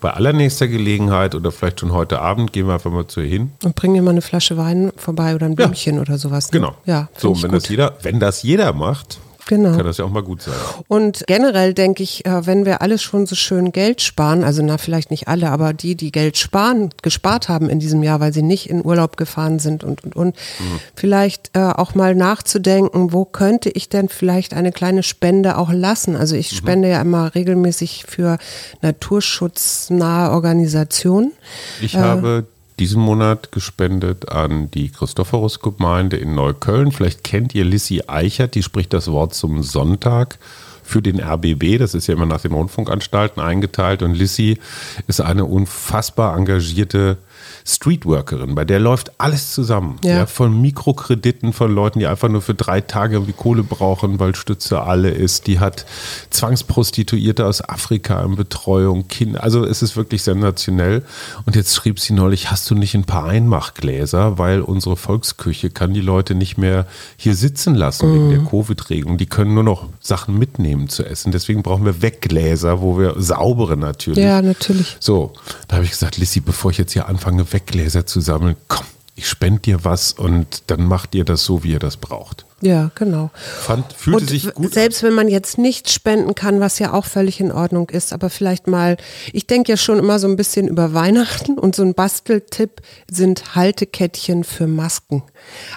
bei 0.00 0.10
allernächster 0.10 0.68
Gelegenheit 0.68 1.34
oder 1.34 1.52
vielleicht 1.52 1.80
schon 1.80 1.92
heute 1.92 2.20
Abend 2.20 2.52
gehen 2.52 2.66
wir 2.66 2.74
einfach 2.74 2.90
mal 2.90 3.06
zu 3.06 3.20
ihr 3.20 3.28
hin. 3.28 3.52
Und 3.64 3.74
bringen 3.74 3.94
dir 3.94 4.02
mal 4.02 4.12
eine 4.12 4.22
Flasche 4.22 4.56
Wein 4.56 4.92
vorbei 4.96 5.34
oder 5.34 5.46
ein 5.46 5.56
Blümchen 5.56 5.96
ja. 5.96 6.00
oder 6.00 6.18
sowas. 6.18 6.50
Ne? 6.50 6.60
Genau. 6.60 6.74
Ja, 6.86 7.08
so, 7.16 7.42
wenn 7.42 7.52
das, 7.52 7.68
jeder, 7.68 7.96
wenn 8.02 8.20
das 8.20 8.42
jeder 8.42 8.72
macht, 8.72 9.18
Genau. 9.50 9.76
Kann 9.76 9.84
das 9.84 9.98
ja 9.98 10.04
auch 10.04 10.10
mal 10.10 10.22
gut 10.22 10.42
sein. 10.42 10.54
Und 10.86 11.24
generell 11.26 11.74
denke 11.74 12.04
ich, 12.04 12.24
äh, 12.24 12.46
wenn 12.46 12.64
wir 12.64 12.82
alles 12.82 13.02
schon 13.02 13.26
so 13.26 13.34
schön 13.34 13.72
Geld 13.72 14.00
sparen, 14.00 14.44
also 14.44 14.62
na 14.62 14.78
vielleicht 14.78 15.10
nicht 15.10 15.26
alle, 15.26 15.50
aber 15.50 15.72
die, 15.72 15.96
die 15.96 16.12
Geld 16.12 16.36
sparen, 16.36 16.90
gespart 17.02 17.48
haben 17.48 17.68
in 17.68 17.80
diesem 17.80 18.04
Jahr, 18.04 18.20
weil 18.20 18.32
sie 18.32 18.42
nicht 18.42 18.70
in 18.70 18.84
Urlaub 18.84 19.16
gefahren 19.16 19.58
sind 19.58 19.82
und 19.82 20.04
und 20.04 20.14
und, 20.14 20.36
mhm. 20.36 20.80
vielleicht 20.94 21.50
äh, 21.56 21.62
auch 21.62 21.96
mal 21.96 22.14
nachzudenken, 22.14 23.12
wo 23.12 23.24
könnte 23.24 23.70
ich 23.70 23.88
denn 23.88 24.08
vielleicht 24.08 24.54
eine 24.54 24.70
kleine 24.70 25.02
Spende 25.02 25.58
auch 25.58 25.72
lassen? 25.72 26.14
Also 26.14 26.36
ich 26.36 26.52
mhm. 26.52 26.56
spende 26.56 26.88
ja 26.88 27.00
immer 27.00 27.34
regelmäßig 27.34 28.04
für 28.06 28.38
naturschutznahe 28.82 30.30
Organisationen. 30.30 31.32
Ich 31.80 31.96
äh, 31.96 31.98
habe 31.98 32.46
diesen 32.80 33.02
Monat 33.02 33.52
gespendet 33.52 34.30
an 34.30 34.70
die 34.70 34.88
Christophorus-Gemeinde 34.88 36.16
in 36.16 36.34
Neukölln. 36.34 36.92
Vielleicht 36.92 37.22
kennt 37.22 37.54
ihr 37.54 37.64
Lissy 37.64 38.02
Eichert, 38.06 38.54
die 38.54 38.62
spricht 38.62 38.94
das 38.94 39.08
Wort 39.12 39.34
zum 39.34 39.62
Sonntag 39.62 40.38
für 40.82 41.02
den 41.02 41.20
RBB. 41.20 41.78
Das 41.78 41.94
ist 41.94 42.06
ja 42.06 42.14
immer 42.14 42.24
nach 42.24 42.40
den 42.40 42.52
Rundfunkanstalten 42.52 43.40
eingeteilt. 43.40 44.02
Und 44.02 44.14
Lissy 44.14 44.58
ist 45.06 45.20
eine 45.20 45.44
unfassbar 45.44 46.36
engagierte 46.36 47.18
Streetworkerin, 47.66 48.54
bei 48.54 48.64
der 48.64 48.80
läuft 48.80 49.12
alles 49.18 49.52
zusammen. 49.52 49.96
Ja. 50.04 50.10
ja. 50.10 50.26
von 50.26 50.60
Mikrokrediten 50.60 51.52
von 51.52 51.74
Leuten, 51.74 51.98
die 51.98 52.06
einfach 52.06 52.28
nur 52.28 52.42
für 52.42 52.54
drei 52.54 52.80
Tage 52.80 53.16
irgendwie 53.16 53.32
Kohle 53.32 53.62
brauchen, 53.62 54.18
weil 54.18 54.34
Stütze 54.34 54.82
alle 54.82 55.10
ist. 55.10 55.46
Die 55.46 55.58
hat 55.60 55.86
Zwangsprostituierte 56.30 57.46
aus 57.46 57.66
Afrika 57.66 58.22
in 58.22 58.36
Betreuung, 58.36 59.08
Kinder. 59.08 59.42
Also 59.42 59.64
es 59.64 59.82
ist 59.82 59.96
wirklich 59.96 60.22
sensationell. 60.22 61.02
Und 61.46 61.56
jetzt 61.56 61.74
schrieb 61.74 62.00
sie 62.00 62.12
neulich, 62.12 62.50
hast 62.50 62.70
du 62.70 62.74
nicht 62.74 62.94
ein 62.94 63.04
paar 63.04 63.26
Einmachgläser, 63.26 64.38
weil 64.38 64.60
unsere 64.60 64.96
Volksküche 64.96 65.70
kann 65.70 65.94
die 65.94 66.00
Leute 66.00 66.34
nicht 66.34 66.58
mehr 66.58 66.86
hier 67.16 67.34
sitzen 67.34 67.74
lassen 67.74 68.08
mhm. 68.08 68.14
wegen 68.14 68.30
der 68.30 68.50
Covid-Regelung. 68.50 69.18
Die 69.18 69.26
können 69.26 69.54
nur 69.54 69.64
noch 69.64 69.88
Sachen 70.00 70.38
mitnehmen 70.38 70.88
zu 70.88 71.04
essen. 71.04 71.32
Deswegen 71.32 71.62
brauchen 71.62 71.84
wir 71.84 72.02
Weggläser, 72.02 72.80
wo 72.80 72.98
wir 72.98 73.14
saubere 73.18 73.76
natürlich. 73.76 74.24
Ja, 74.24 74.42
natürlich. 74.42 74.96
So, 75.00 75.32
da 75.68 75.76
habe 75.76 75.84
ich 75.84 75.90
gesagt, 75.90 76.18
Lissy, 76.18 76.40
bevor 76.40 76.70
ich 76.70 76.78
jetzt 76.78 76.92
hier 76.92 77.08
anfange, 77.08 77.29
Weggläser 77.38 78.06
zu 78.06 78.20
sammeln. 78.20 78.56
Komm, 78.68 78.86
ich 79.20 79.28
spende 79.28 79.60
dir 79.60 79.84
was 79.84 80.14
und 80.14 80.62
dann 80.68 80.86
macht 80.86 81.14
ihr 81.14 81.26
das 81.26 81.44
so, 81.44 81.62
wie 81.62 81.72
ihr 81.72 81.78
das 81.78 81.98
braucht. 81.98 82.46
Ja, 82.62 82.90
genau. 82.94 83.30
Fand, 83.34 83.92
fühlte 83.92 84.20
und 84.20 84.30
sich 84.30 84.54
gut. 84.54 84.72
Selbst 84.72 85.02
wenn 85.02 85.12
man 85.12 85.28
jetzt 85.28 85.58
nicht 85.58 85.90
spenden 85.90 86.34
kann, 86.34 86.60
was 86.60 86.78
ja 86.78 86.94
auch 86.94 87.04
völlig 87.04 87.38
in 87.38 87.52
Ordnung 87.52 87.90
ist, 87.90 88.14
aber 88.14 88.30
vielleicht 88.30 88.66
mal, 88.66 88.96
ich 89.34 89.46
denke 89.46 89.72
ja 89.72 89.76
schon 89.76 89.98
immer 89.98 90.18
so 90.18 90.26
ein 90.26 90.36
bisschen 90.36 90.68
über 90.68 90.94
Weihnachten 90.94 91.58
und 91.58 91.76
so 91.76 91.82
ein 91.82 91.92
Basteltipp 91.92 92.80
sind 93.10 93.54
Haltekettchen 93.54 94.44
für 94.44 94.66
Masken. 94.66 95.22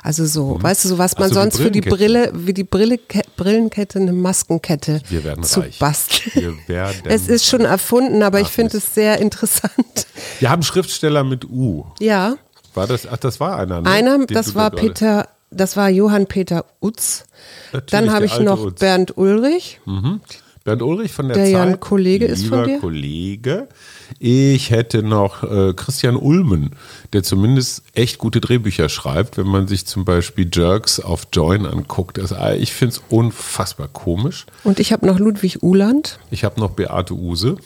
Also 0.04 0.26
so, 0.26 0.56
mhm. 0.56 0.64
weißt 0.64 0.86
du, 0.86 0.90
so 0.90 0.98
was 0.98 1.18
man 1.18 1.30
so, 1.30 1.36
sonst 1.36 1.58
für 1.58 1.72
die 1.72 1.82
Brille, 1.82 2.32
wie 2.34 2.54
die 2.54 2.64
Brille, 2.64 2.98
Brillenkette, 3.36 4.00
eine 4.00 4.14
Maskenkette 4.14 5.02
zu 5.42 5.60
reich. 5.60 5.80
basteln. 5.80 6.60
es 7.06 7.28
ist 7.28 7.46
schon 7.46 7.62
erfunden, 7.62 8.24
aber 8.24 8.38
Ach, 8.38 8.42
ich 8.42 8.50
finde 8.50 8.78
es 8.78 8.94
sehr 8.94 9.20
interessant. 9.20 10.08
Wir 10.40 10.50
haben 10.50 10.64
Schriftsteller 10.64 11.26
mit 11.26 11.44
U. 11.46 11.86
Ja. 12.00 12.36
War 12.74 12.88
das, 12.88 13.08
ach, 13.08 13.18
das 13.18 13.40
war 13.40 13.58
einer, 13.58 13.82
ne? 13.82 13.90
Einer, 13.90 14.26
das 14.26 14.56
war 14.56 14.72
Peter, 14.72 15.28
das 15.52 15.78
war 15.78 15.90
Johann 15.90 16.28
Peter 16.28 16.66
Utz. 16.82 17.26
Natürlich, 17.72 17.92
Dann 17.92 18.12
habe 18.12 18.26
ich 18.26 18.40
noch 18.40 18.64
Utz. 18.66 18.80
Bernd 18.80 19.18
Ulrich. 19.18 19.80
Mhm. 19.86 20.22
Bernd 20.64 20.82
Ulrich 20.82 21.12
von 21.12 21.28
der, 21.28 21.36
der 21.36 21.46
Zeit. 21.46 21.54
Der 21.54 21.60
ja 21.60 21.66
ein 21.66 21.80
Kollege 21.80 22.26
ist 22.26 22.46
von 22.48 22.66
dir. 22.66 22.80
Kollege. 22.80 23.68
Ich 24.20 24.70
hätte 24.70 25.04
noch 25.04 25.44
äh, 25.44 25.74
Christian 25.74 26.16
Ulmen, 26.16 26.72
der 27.12 27.24
zumindest 27.24 27.84
echt 27.94 28.18
gute 28.18 28.40
Drehbücher 28.40 28.88
schreibt, 28.88 29.38
wenn 29.38 29.48
man 29.48 29.68
sich 29.68 29.86
zum 29.86 30.06
Beispiel 30.06 30.50
Jerks 30.52 31.00
auf 31.00 31.28
Join 31.34 31.66
anguckt. 31.66 32.18
Das, 32.18 32.32
äh, 32.32 32.56
ich 32.56 32.72
finde 32.72 32.96
es 32.96 33.02
unfassbar 33.10 33.90
komisch. 33.90 34.46
Und 34.64 34.80
ich 34.80 34.94
habe 34.94 35.06
noch 35.06 35.20
Ludwig 35.20 35.62
Uhland. 35.64 36.20
Ich 36.32 36.44
habe 36.46 36.60
noch 36.60 36.72
Beate 36.72 37.14
Use. 37.14 37.58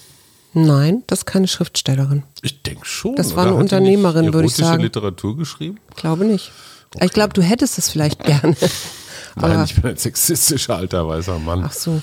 Nein, 0.65 1.03
das 1.05 1.19
ist 1.19 1.25
keine 1.25 1.47
Schriftstellerin. 1.47 2.23
Ich 2.41 2.63
denke 2.63 2.85
schon. 2.85 3.15
Das 3.15 3.35
war 3.35 3.45
eine 3.45 3.55
Unternehmerin, 3.55 4.33
würde 4.33 4.47
ich 4.47 4.55
sagen. 4.55 4.81
Literatur 4.81 5.37
geschrieben? 5.37 5.79
Glaube 5.95 6.25
nicht. 6.25 6.51
Okay. 6.95 7.05
Ich 7.05 7.13
glaube, 7.13 7.33
du 7.33 7.43
hättest 7.43 7.77
es 7.77 7.89
vielleicht 7.89 8.23
gerne. 8.23 8.55
Nein, 9.35 9.63
ich 9.65 9.75
bin 9.75 9.85
ein 9.85 9.97
sexistischer 9.97 10.77
alter 10.77 11.07
weißer 11.07 11.37
Mann. 11.37 11.63
Ach 11.63 11.73
so. 11.73 12.01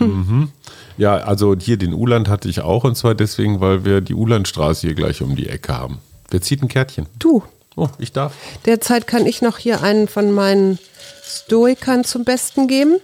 mhm. 0.00 0.50
Ja, 0.98 1.14
also 1.18 1.54
hier 1.56 1.76
den 1.76 1.94
Uland 1.94 2.28
hatte 2.28 2.48
ich 2.48 2.60
auch 2.60 2.82
und 2.84 2.96
zwar 2.96 3.14
deswegen, 3.14 3.60
weil 3.60 3.84
wir 3.84 4.00
die 4.00 4.14
Ulandstraße 4.14 4.80
hier 4.88 4.94
gleich 4.94 5.22
um 5.22 5.36
die 5.36 5.48
Ecke 5.48 5.72
haben. 5.72 5.98
Wer 6.30 6.42
zieht 6.42 6.60
ein 6.62 6.68
Kärtchen? 6.68 7.06
Du. 7.18 7.44
Oh, 7.76 7.88
ich 7.98 8.12
darf. 8.12 8.34
Derzeit 8.66 9.06
kann 9.06 9.26
ich 9.26 9.42
noch 9.42 9.58
hier 9.58 9.82
einen 9.82 10.08
von 10.08 10.32
meinen 10.32 10.78
Stoikern 11.24 12.04
zum 12.04 12.24
Besten 12.24 12.66
geben. 12.66 12.96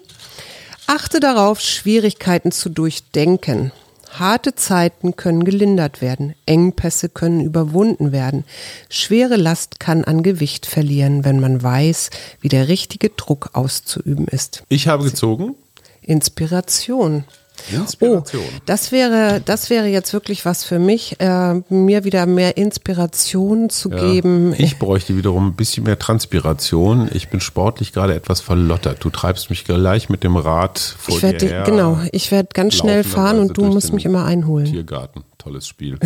Achte 0.86 1.20
darauf, 1.20 1.60
Schwierigkeiten 1.60 2.50
zu 2.50 2.68
durchdenken. 2.68 3.72
Harte 4.10 4.54
Zeiten 4.54 5.16
können 5.16 5.44
gelindert 5.44 6.00
werden, 6.00 6.34
Engpässe 6.46 7.08
können 7.08 7.40
überwunden 7.40 8.12
werden, 8.12 8.44
schwere 8.88 9.36
Last 9.36 9.80
kann 9.80 10.04
an 10.04 10.22
Gewicht 10.22 10.66
verlieren, 10.66 11.24
wenn 11.24 11.40
man 11.40 11.62
weiß, 11.62 12.10
wie 12.40 12.48
der 12.48 12.68
richtige 12.68 13.10
Druck 13.10 13.50
auszuüben 13.52 14.26
ist. 14.26 14.64
Ich 14.68 14.88
habe 14.88 15.04
gezogen. 15.04 15.54
Inspiration. 16.02 17.24
Inspiration. 17.72 18.42
Oh, 18.44 18.60
das 18.66 18.92
wäre, 18.92 19.40
das 19.44 19.70
wäre 19.70 19.86
jetzt 19.86 20.12
wirklich 20.12 20.44
was 20.44 20.64
für 20.64 20.78
mich, 20.78 21.16
äh, 21.20 21.54
mir 21.68 22.04
wieder 22.04 22.26
mehr 22.26 22.56
Inspiration 22.56 23.70
zu 23.70 23.90
Ja. 23.90 23.96
geben. 24.00 24.54
Ich 24.56 24.78
bräuchte 24.78 25.16
wiederum 25.16 25.48
ein 25.48 25.54
bisschen 25.56 25.84
mehr 25.84 25.98
Transpiration. 25.98 27.08
Ich 27.12 27.28
bin 27.28 27.40
sportlich 27.40 27.92
gerade 27.92 28.14
etwas 28.14 28.40
verlottert. 28.40 29.04
Du 29.04 29.10
treibst 29.10 29.50
mich 29.50 29.64
gleich 29.64 30.08
mit 30.08 30.24
dem 30.24 30.36
Rad 30.36 30.78
vor 30.78 31.16
Ich 31.16 31.22
werde, 31.22 31.38
dir 31.38 31.48
her. 31.48 31.62
genau, 31.64 31.98
ich 32.12 32.30
werde 32.30 32.48
ganz 32.54 32.74
schnell 32.74 33.04
fahren 33.04 33.38
und 33.40 33.56
du 33.56 33.64
musst 33.64 33.92
mich 33.92 34.04
immer 34.04 34.24
einholen. 34.24 34.66
Tiergarten. 34.66 35.24
Tolles 35.38 35.68
Spiel. 35.68 35.98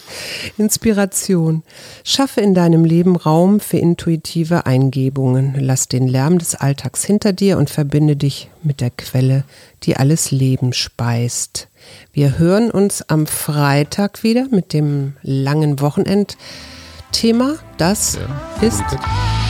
Inspiration. 0.58 1.62
Schaffe 2.02 2.40
in 2.40 2.54
deinem 2.54 2.84
Leben 2.84 3.16
Raum 3.16 3.60
für 3.60 3.76
intuitive 3.76 4.64
Eingebungen. 4.66 5.54
Lass 5.58 5.86
den 5.88 6.08
Lärm 6.08 6.38
des 6.38 6.54
Alltags 6.54 7.04
hinter 7.04 7.32
dir 7.32 7.58
und 7.58 7.68
verbinde 7.70 8.16
dich 8.16 8.50
mit 8.62 8.80
der 8.80 8.90
Quelle, 8.90 9.44
die 9.82 9.96
alles 9.96 10.30
Leben 10.30 10.72
speist. 10.72 11.68
Wir 12.12 12.38
hören 12.38 12.70
uns 12.70 13.02
am 13.02 13.26
Freitag 13.26 14.22
wieder 14.22 14.46
mit 14.50 14.72
dem 14.72 15.14
langen 15.22 15.80
Wochenendthema. 15.80 17.56
Das 17.78 18.16
Ja, 18.16 18.66
ist 18.66 18.82
Kommunikation. 18.86 19.00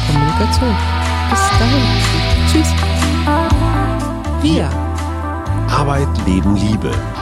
Kommunikation. 0.09 0.77
Bis 1.31 1.41
dahin. 1.61 1.85
Tschüss. 2.51 2.69
Wir. 4.43 4.69
Arbeit, 5.71 6.09
Leben, 6.27 6.57
Liebe. 6.57 6.91